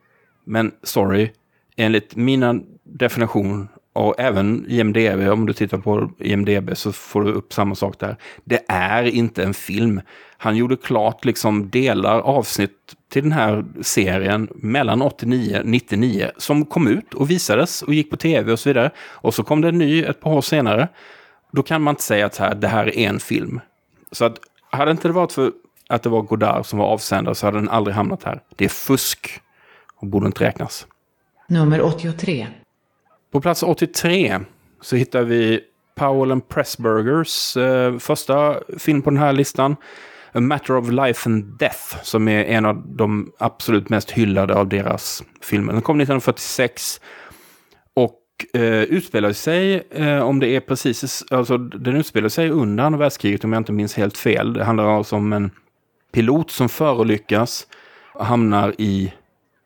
Men 0.45 0.73
sorry, 0.83 1.31
enligt 1.77 2.17
mina 2.17 2.61
definition 2.85 3.69
och 3.99 4.15
även 4.19 4.67
IMDB, 4.69 5.29
om 5.29 5.47
du 5.47 5.53
tittar 5.53 5.79
på 5.79 6.11
IMDB 6.19 6.77
så 6.77 6.93
får 6.93 7.23
du 7.23 7.33
upp 7.33 7.53
samma 7.53 7.75
sak 7.75 7.99
där. 7.99 8.17
Det 8.45 8.65
är 8.69 9.05
inte 9.05 9.45
en 9.45 9.55
film. 9.55 10.01
Han 10.37 10.57
gjorde 10.57 10.77
klart 10.77 11.25
liksom 11.25 11.71
delar, 11.71 12.21
avsnitt 12.21 12.95
till 13.13 13.23
den 13.23 13.33
här 13.33 13.65
serien 13.83 14.49
mellan 14.55 15.03
89 15.03 15.61
och 15.61 15.67
99 15.67 16.31
som 16.37 16.65
kom 16.65 16.89
ut 16.89 17.15
och 17.15 17.31
visades 17.31 17.83
och 17.83 17.95
gick 17.95 18.11
på 18.11 18.17
tv 18.17 18.53
och 18.53 18.59
så 18.59 18.69
vidare. 18.69 18.91
Och 18.99 19.35
så 19.35 19.43
kom 19.43 19.61
det 19.61 19.69
en 19.69 19.79
ny 19.79 20.03
ett 20.03 20.21
par 20.21 20.33
år 20.33 20.41
senare. 20.41 20.89
Då 21.53 21.63
kan 21.63 21.83
man 21.83 21.93
inte 21.93 22.03
säga 22.03 22.27
att 22.27 22.37
här, 22.37 22.55
det 22.55 22.69
här 22.69 22.87
är 22.99 23.09
en 23.09 23.21
film. 23.21 23.61
Så 24.13 24.25
att 24.25 24.39
hade 24.71 24.91
inte 24.91 25.09
det 25.09 25.15
varit 25.15 25.33
för 25.33 25.53
att 25.89 26.03
det 26.03 26.09
var 26.09 26.23
Godard 26.23 26.67
som 26.67 26.79
var 26.79 26.87
avsändare 26.87 27.35
så 27.35 27.47
hade 27.47 27.59
den 27.59 27.69
aldrig 27.69 27.97
hamnat 27.97 28.25
här. 28.25 28.41
Det 28.57 28.65
är 28.65 28.69
fusk 28.69 29.41
och 29.97 30.07
borde 30.07 30.27
inte 30.27 30.45
räknas. 30.45 30.87
Nummer 31.49 31.83
83. 31.83 32.47
På 33.39 33.43
plats 33.43 33.63
83 33.63 34.41
så 34.81 34.97
hittar 34.97 35.23
vi 35.23 35.61
Powell 35.95 36.33
and 36.33 36.49
Pressburgers 36.49 37.57
eh, 37.57 37.99
första 37.99 38.57
film 38.79 39.03
på 39.03 39.11
den 39.11 39.19
här 39.19 39.33
listan. 39.33 39.77
A 40.33 40.41
Matter 40.41 40.77
of 40.77 40.91
Life 40.91 41.31
and 41.31 41.59
Death, 41.59 42.03
som 42.03 42.29
är 42.29 42.45
en 42.45 42.65
av 42.65 42.83
de 42.87 43.33
absolut 43.39 43.89
mest 43.89 44.11
hyllade 44.11 44.55
av 44.55 44.69
deras 44.69 45.23
filmer. 45.43 45.73
Den 45.73 45.83
kom 45.83 46.01
1946 46.01 47.01
och 47.95 48.21
eh, 48.61 48.83
utspelar 48.83 49.33
sig, 49.33 49.83
eh, 49.91 50.21
om 50.21 50.41
det 50.41 50.49
är 50.49 50.61
precis, 50.61 51.25
alltså 51.31 51.59
den 51.59 51.97
utspelar 51.97 52.29
sig 52.29 52.51
under 52.51 52.85
andra 52.85 52.99
världskriget 52.99 53.45
om 53.45 53.53
jag 53.53 53.61
inte 53.61 53.73
minns 53.73 53.95
helt 53.95 54.19
fel. 54.19 54.53
Det 54.53 54.65
handlar 54.65 54.97
alltså 54.97 55.17
om 55.17 55.33
en 55.33 55.51
pilot 56.13 56.51
som 56.51 56.69
förolyckas 56.69 57.67
och 58.15 58.27
hamnar 58.27 58.75
i 58.79 59.13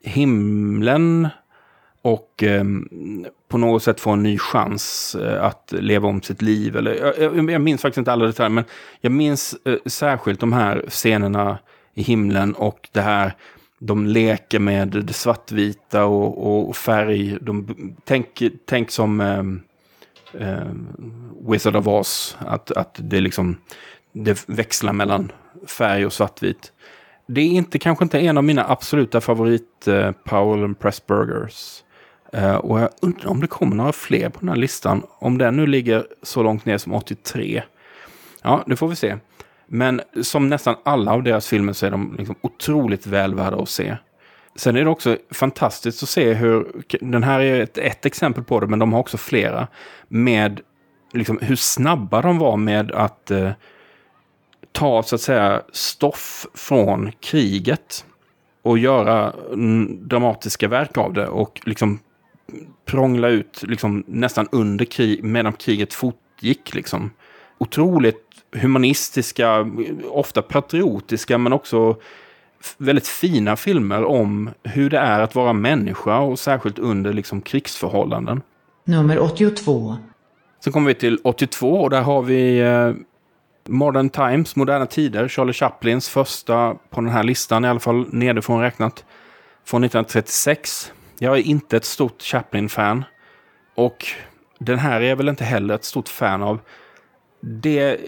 himlen 0.04 1.28
och 2.02 2.42
eh, 2.42 2.64
på 3.48 3.58
något 3.58 3.82
sätt 3.82 4.00
få 4.00 4.10
en 4.10 4.22
ny 4.22 4.38
chans 4.38 5.14
eh, 5.14 5.44
att 5.44 5.72
leva 5.76 6.08
om 6.08 6.22
sitt 6.22 6.42
liv. 6.42 6.76
Eller, 6.76 7.22
jag, 7.22 7.50
jag 7.50 7.60
minns 7.60 7.82
faktiskt 7.82 7.98
inte 7.98 8.12
alla 8.12 8.26
detaljer, 8.26 8.50
men 8.50 8.64
jag 9.00 9.12
minns 9.12 9.56
eh, 9.64 9.76
särskilt 9.86 10.40
de 10.40 10.52
här 10.52 10.84
scenerna 10.88 11.58
i 11.94 12.02
himlen 12.02 12.54
och 12.54 12.88
det 12.92 13.00
här 13.00 13.34
de 13.78 14.06
leker 14.06 14.58
med 14.58 14.88
det 14.88 15.12
svartvita 15.12 16.04
och, 16.04 16.68
och 16.68 16.76
färg. 16.76 17.38
De, 17.40 17.76
tänk, 18.04 18.42
tänk 18.66 18.90
som 18.90 19.20
eh, 19.20 19.42
eh, 20.48 20.66
Wizard 21.48 21.76
of 21.76 21.86
Oz, 21.86 22.36
att, 22.38 22.70
att 22.70 23.00
det, 23.02 23.20
liksom, 23.20 23.56
det 24.12 24.48
växlar 24.48 24.92
mellan 24.92 25.32
färg 25.66 26.06
och 26.06 26.12
svartvit. 26.12 26.72
Det 27.26 27.40
är 27.40 27.48
inte, 27.48 27.78
kanske 27.78 28.04
inte 28.04 28.20
en 28.20 28.38
av 28.38 28.44
mina 28.44 28.70
absoluta 28.70 29.20
favorit 29.20 29.88
eh, 29.88 30.12
Powell 30.12 30.64
and 30.64 30.78
Pressburgers. 30.78 31.84
Eh, 32.32 32.54
och 32.54 32.80
jag 32.80 32.90
undrar 33.02 33.30
om 33.30 33.40
det 33.40 33.46
kommer 33.46 33.76
några 33.76 33.92
fler 33.92 34.28
på 34.28 34.40
den 34.40 34.48
här 34.48 34.56
listan. 34.56 35.02
Om 35.18 35.38
den 35.38 35.56
nu 35.56 35.66
ligger 35.66 36.06
så 36.22 36.42
långt 36.42 36.64
ner 36.64 36.78
som 36.78 36.94
83. 36.94 37.62
Ja, 38.42 38.64
det 38.66 38.76
får 38.76 38.88
vi 38.88 38.96
se. 38.96 39.16
Men 39.66 40.00
som 40.22 40.48
nästan 40.48 40.76
alla 40.82 41.12
av 41.12 41.22
deras 41.22 41.48
filmer 41.48 41.72
så 41.72 41.86
är 41.86 41.90
de 41.90 42.14
liksom 42.18 42.34
otroligt 42.40 43.06
väl 43.06 43.34
värda 43.34 43.56
att 43.56 43.68
se. 43.68 43.96
Sen 44.56 44.76
är 44.76 44.84
det 44.84 44.90
också 44.90 45.16
fantastiskt 45.30 46.02
att 46.02 46.08
se 46.08 46.32
hur, 46.32 46.82
den 47.00 47.22
här 47.22 47.40
är 47.40 47.62
ett, 47.62 47.78
ett 47.78 48.06
exempel 48.06 48.44
på 48.44 48.60
det, 48.60 48.66
men 48.66 48.78
de 48.78 48.92
har 48.92 49.00
också 49.00 49.16
flera. 49.16 49.68
Med 50.08 50.60
liksom, 51.12 51.38
hur 51.42 51.56
snabba 51.56 52.22
de 52.22 52.38
var 52.38 52.56
med 52.56 52.92
att 52.92 53.30
eh, 53.30 53.50
ta 54.72 55.02
så 55.02 55.14
att 55.14 55.20
säga 55.20 55.62
stoff 55.72 56.46
från 56.54 57.12
kriget. 57.20 58.04
Och 58.62 58.78
göra 58.78 59.32
dramatiska 59.88 60.68
verk 60.68 60.98
av 60.98 61.12
det 61.12 61.28
och 61.28 61.60
liksom 61.64 61.98
prångla 62.84 63.28
ut 63.28 63.62
liksom, 63.62 64.04
nästan 64.06 64.48
under 64.52 64.84
krig, 64.84 65.24
medan 65.24 65.52
kriget 65.52 65.94
fortgick. 65.94 66.74
Liksom. 66.74 67.10
Otroligt 67.58 68.24
humanistiska, 68.52 69.70
ofta 70.08 70.42
patriotiska, 70.42 71.38
men 71.38 71.52
också 71.52 71.96
väldigt 72.78 73.08
fina 73.08 73.56
filmer 73.56 74.04
om 74.04 74.50
hur 74.62 74.90
det 74.90 74.98
är 74.98 75.20
att 75.20 75.34
vara 75.34 75.52
människa 75.52 76.18
och 76.18 76.38
särskilt 76.38 76.78
under 76.78 77.12
liksom, 77.12 77.40
krigsförhållanden. 77.40 78.42
Nummer 78.84 79.18
82. 79.18 79.96
Sen 80.64 80.72
kommer 80.72 80.88
vi 80.88 80.94
till 80.94 81.18
82 81.24 81.80
och 81.80 81.90
där 81.90 82.02
har 82.02 82.22
vi 82.22 82.60
eh, 82.60 82.92
Modern 83.68 84.10
Times, 84.10 84.56
Moderna 84.56 84.86
Tider, 84.86 85.28
Charlie 85.28 85.52
Chaplins 85.52 86.08
första 86.08 86.74
på 86.90 87.00
den 87.00 87.10
här 87.10 87.22
listan, 87.22 87.64
i 87.64 87.68
alla 87.68 87.80
fall 87.80 88.06
nedifrån 88.10 88.60
räknat, 88.60 89.04
från 89.64 89.84
1936. 89.84 90.92
Jag 91.22 91.38
är 91.38 91.42
inte 91.42 91.76
ett 91.76 91.84
stort 91.84 92.22
Chaplin-fan. 92.22 93.04
Och 93.74 94.06
den 94.58 94.78
här 94.78 95.00
är 95.00 95.08
jag 95.08 95.16
väl 95.16 95.28
inte 95.28 95.44
heller 95.44 95.74
ett 95.74 95.84
stort 95.84 96.08
fan 96.08 96.42
av. 96.42 96.60
Det 97.40 97.98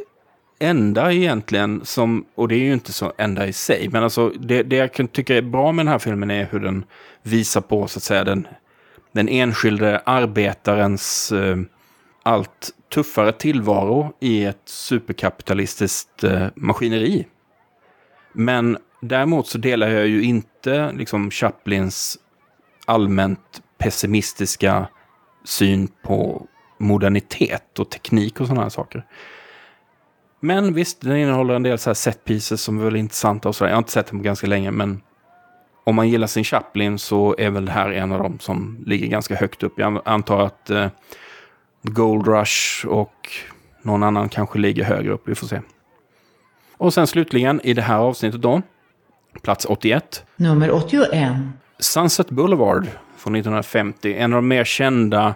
enda 0.58 1.12
egentligen 1.12 1.84
som, 1.84 2.26
och 2.34 2.48
det 2.48 2.54
är 2.54 2.58
ju 2.58 2.72
inte 2.72 2.92
så 2.92 3.12
enda 3.18 3.46
i 3.46 3.52
sig, 3.52 3.88
men 3.88 4.02
alltså 4.02 4.28
det, 4.28 4.62
det 4.62 4.76
jag 4.76 4.92
kan 4.92 5.08
tycka 5.08 5.36
är 5.36 5.42
bra 5.42 5.72
med 5.72 5.86
den 5.86 5.92
här 5.92 5.98
filmen 5.98 6.30
är 6.30 6.48
hur 6.50 6.60
den 6.60 6.84
visar 7.22 7.60
på 7.60 7.86
så 7.86 7.98
att 7.98 8.02
säga 8.02 8.24
den, 8.24 8.48
den 9.12 9.28
enskilde 9.28 9.98
arbetarens 9.98 11.32
eh, 11.32 11.56
allt 12.22 12.70
tuffare 12.94 13.32
tillvaro 13.32 14.16
i 14.20 14.44
ett 14.44 14.62
superkapitalistiskt 14.64 16.24
eh, 16.24 16.46
maskineri. 16.54 17.26
Men 18.32 18.78
däremot 19.00 19.46
så 19.46 19.58
delar 19.58 19.88
jag 19.88 20.06
ju 20.06 20.22
inte 20.22 20.92
liksom 20.92 21.30
Chaplins 21.30 22.18
allmänt 22.84 23.62
pessimistiska 23.78 24.88
syn 25.44 25.88
på 26.02 26.46
modernitet 26.78 27.78
och 27.78 27.90
teknik 27.90 28.40
och 28.40 28.46
sådana 28.46 28.62
här 28.62 28.68
saker. 28.68 29.06
Men 30.40 30.74
visst, 30.74 31.00
den 31.00 31.16
innehåller 31.16 31.54
en 31.54 31.62
del 31.62 31.78
så 31.78 31.90
här 31.90 31.94
set 31.94 32.24
pieces 32.24 32.60
som 32.62 32.78
är 32.78 32.84
väldigt 32.84 33.00
intressanta 33.00 33.48
och 33.48 33.56
sådär. 33.56 33.70
Jag 33.70 33.76
har 33.76 33.78
inte 33.78 33.92
sett 33.92 34.06
dem 34.06 34.22
ganska 34.22 34.46
länge, 34.46 34.70
men 34.70 35.00
om 35.84 35.94
man 35.94 36.08
gillar 36.08 36.26
sin 36.26 36.44
Chaplin 36.44 36.98
så 36.98 37.34
är 37.38 37.50
väl 37.50 37.64
det 37.64 37.72
här 37.72 37.90
en 37.90 38.12
av 38.12 38.22
dem 38.22 38.38
som 38.40 38.84
ligger 38.86 39.06
ganska 39.06 39.36
högt 39.36 39.62
upp. 39.62 39.72
Jag 39.76 40.02
antar 40.04 40.40
att 40.40 40.70
eh, 40.70 40.88
Gold 41.82 42.26
Rush 42.26 42.86
och 42.86 43.28
någon 43.82 44.02
annan 44.02 44.28
kanske 44.28 44.58
ligger 44.58 44.84
högre 44.84 45.12
upp. 45.12 45.28
Vi 45.28 45.34
får 45.34 45.46
se. 45.46 45.60
Och 46.76 46.94
sen 46.94 47.06
slutligen 47.06 47.60
i 47.64 47.74
det 47.74 47.82
här 47.82 47.98
avsnittet 47.98 48.42
då, 48.42 48.62
plats 49.42 49.64
81. 49.64 50.24
Nummer 50.36 50.70
81. 50.70 51.32
Sunset 51.78 52.30
Boulevard 52.30 52.86
från 53.16 53.34
1950. 53.34 54.14
En 54.14 54.32
av 54.32 54.36
de 54.36 54.48
mer 54.48 54.64
kända 54.64 55.34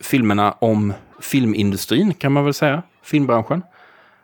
filmerna 0.00 0.52
om 0.52 0.92
filmindustrin 1.20 2.14
kan 2.14 2.32
man 2.32 2.44
väl 2.44 2.54
säga. 2.54 2.82
Filmbranschen. 3.02 3.62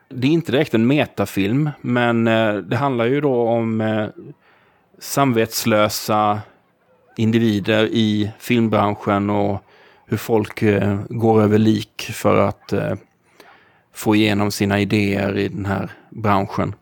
Det 0.09 0.27
är 0.27 0.31
inte 0.31 0.53
direkt 0.53 0.75
en 0.75 0.87
metafilm, 0.87 1.71
men 1.81 2.27
eh, 2.27 2.55
det 2.55 2.77
handlar 2.77 3.05
ju 3.05 3.21
då 3.21 3.49
om 3.49 3.81
eh, 3.81 4.07
samvetslösa 4.99 6.41
individer 7.17 7.85
i 7.85 8.33
filmbranschen 8.39 9.31
och 9.31 9.63
hur 10.07 10.17
folk 10.17 10.63
eh, 10.63 10.99
går 11.09 11.43
över 11.43 11.59
lik 11.59 12.11
för 12.13 12.37
att 12.37 12.73
få 13.95 14.15
igenom 14.15 14.51
sina 14.51 14.81
idéer 14.81 15.39
i 15.39 15.49
den 15.49 15.67
här 15.67 15.91
branschen. 16.11 16.75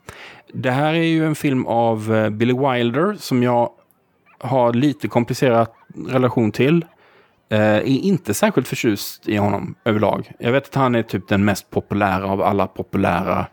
Det 0.52 0.70
här 0.70 0.94
är 0.94 1.06
ju 1.06 1.26
en 1.26 1.34
film 1.34 1.66
av 1.66 2.30
Billy 2.30 2.54
Wilder 2.54 3.16
som 3.18 3.42
jag 3.42 3.70
har 4.38 4.72
lite 4.72 5.08
komplicerad 5.08 5.66
relation 6.08 6.52
till. 6.52 6.84
Eh, 7.48 7.60
är 7.60 7.84
inte 7.84 8.34
särskilt 8.34 8.68
förtjust 8.68 9.28
i 9.28 9.36
honom 9.36 9.74
överlag. 9.84 10.32
Jag 10.38 10.52
vet 10.52 10.68
att 10.68 10.74
han 10.74 10.94
är 10.94 11.02
typ 11.02 11.28
den 11.28 11.44
mest 11.44 11.70
populära 11.70 12.26
av 12.26 12.42
alla 12.42 12.66
populära 12.66 13.46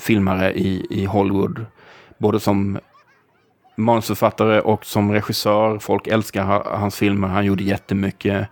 filmare 0.00 0.52
i, 0.52 0.86
i 0.90 1.04
Hollywood. 1.04 1.66
Både 2.18 2.40
som 2.40 2.78
manusförfattare 3.76 4.60
och 4.60 4.86
som 4.86 5.12
regissör. 5.12 5.78
Folk 5.78 6.06
älskar 6.06 6.44
hans 6.78 6.96
filmer. 6.96 7.28
Han 7.28 7.44
gjorde 7.44 7.64
jättemycket 7.64 8.48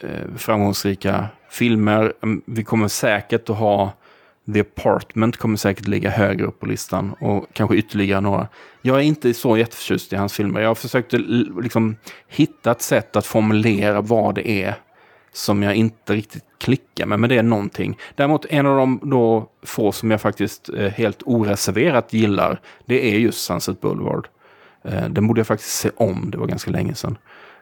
eh, 0.00 0.36
framgångsrika 0.36 1.26
filmer. 1.50 2.12
Mm, 2.22 2.42
vi 2.46 2.64
kommer 2.64 2.88
säkert 2.88 3.50
att 3.50 3.58
ha 3.58 3.92
The 4.54 4.60
Apartment 4.60 5.36
kommer 5.36 5.56
säkert 5.56 5.86
ligga 5.88 6.10
högre 6.10 6.46
upp 6.46 6.60
på 6.60 6.66
listan 6.66 7.14
och 7.20 7.46
kanske 7.52 7.76
ytterligare 7.76 8.20
några. 8.20 8.48
Jag 8.88 8.98
är 8.98 9.02
inte 9.02 9.34
så 9.34 9.56
jätteförtjust 9.56 10.12
i 10.12 10.16
hans 10.16 10.32
filmer. 10.32 10.60
Jag 10.60 10.78
försökte 10.78 11.18
liksom 11.62 11.96
hitta 12.28 12.70
ett 12.70 12.82
sätt 12.82 13.16
att 13.16 13.26
formulera 13.26 14.00
vad 14.00 14.34
det 14.34 14.48
är 14.62 14.74
som 15.32 15.62
jag 15.62 15.74
inte 15.74 16.14
riktigt 16.14 16.44
klickar 16.58 17.06
med, 17.06 17.20
men 17.20 17.30
det 17.30 17.38
är 17.38 17.42
någonting. 17.42 17.98
Däremot 18.14 18.44
en 18.44 18.66
av 18.66 18.76
de 18.76 19.00
då 19.02 19.50
få 19.62 19.92
som 19.92 20.10
jag 20.10 20.20
faktiskt 20.20 20.68
eh, 20.68 20.88
helt 20.88 21.22
oreserverat 21.24 22.12
gillar, 22.12 22.60
det 22.86 23.14
är 23.14 23.18
just 23.18 23.44
Sunset 23.44 23.80
Boulevard. 23.80 24.28
Eh, 24.84 25.08
den 25.08 25.26
borde 25.26 25.40
jag 25.40 25.46
faktiskt 25.46 25.76
se 25.76 25.90
om, 25.96 26.30
det 26.30 26.38
var 26.38 26.46
ganska 26.46 26.70
länge 26.70 26.94
sedan. 26.94 27.18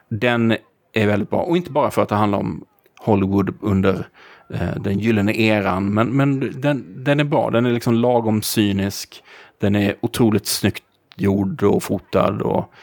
Den 0.09 0.55
är 0.93 1.07
väldigt 1.07 1.29
bra, 1.29 1.39
och 1.39 1.57
inte 1.57 1.71
bara 1.71 1.91
för 1.91 2.01
att 2.01 2.09
det 2.09 2.15
handlar 2.15 2.39
om 2.39 2.65
Hollywood 2.99 3.53
under 3.61 4.07
eh, 4.53 4.75
den 4.81 4.99
gyllene 4.99 5.33
eran. 5.33 5.93
Men, 5.93 6.07
men 6.07 6.61
den, 6.61 7.03
den 7.03 7.19
är 7.19 7.23
bra, 7.23 7.49
den 7.49 7.65
är 7.65 7.71
liksom 7.71 7.93
lagom 7.93 8.41
cynisk. 8.41 9.23
Den 9.59 9.75
är 9.75 9.95
otroligt 10.01 10.47
snyggt 10.47 10.83
gjord 11.17 11.63
och 11.63 11.83
fotad. 11.83 12.41
Och, 12.41 12.73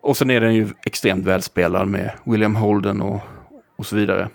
och 0.00 0.16
sen 0.16 0.30
är 0.30 0.40
den 0.40 0.54
ju 0.54 0.68
extremt 0.86 1.26
välspelad 1.26 1.88
med 1.88 2.12
William 2.24 2.56
Holden 2.56 3.00
och, 3.02 3.20
och 3.76 3.86
så 3.86 3.96
vidare. 3.96 4.28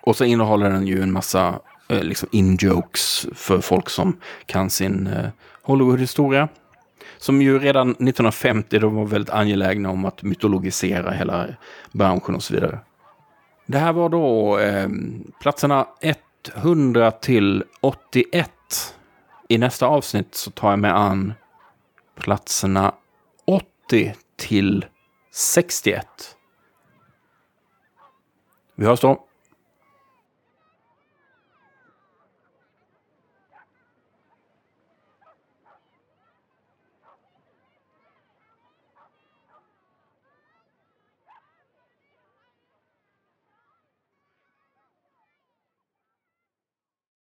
Och 0.00 0.16
så 0.16 0.24
innehåller 0.24 0.70
den 0.70 0.86
ju 0.86 1.02
en 1.02 1.12
massa 1.12 1.60
eh, 1.88 2.02
liksom 2.02 2.28
in-jokes 2.32 3.26
för 3.34 3.60
folk 3.60 3.90
som 3.90 4.16
kan 4.46 4.70
sin 4.70 5.06
eh, 5.06 5.28
Hollywood-historia. 5.62 6.48
Som 7.18 7.42
ju 7.42 7.58
redan 7.58 7.90
1950 7.90 8.78
de 8.78 8.94
var 8.94 9.04
väldigt 9.04 9.34
angelägna 9.34 9.90
om 9.90 10.04
att 10.04 10.22
mytologisera 10.22 11.10
hela 11.10 11.46
branschen 11.92 12.34
och 12.34 12.42
så 12.42 12.54
vidare. 12.54 12.78
Det 13.66 13.78
här 13.78 13.92
var 13.92 14.08
då 14.08 14.58
eh, 14.58 14.88
platserna 15.40 15.86
100 16.54 17.10
till 17.10 17.64
81. 17.80 18.50
I 19.48 19.58
nästa 19.58 19.86
avsnitt 19.86 20.34
så 20.34 20.50
tar 20.50 20.70
jag 20.70 20.78
mig 20.78 20.90
an 20.90 21.34
platserna 22.16 22.94
80 23.44 24.14
till 24.36 24.86
61. 25.32 26.06
Vi 28.74 28.86
hörs 28.86 29.00
då. 29.00 29.25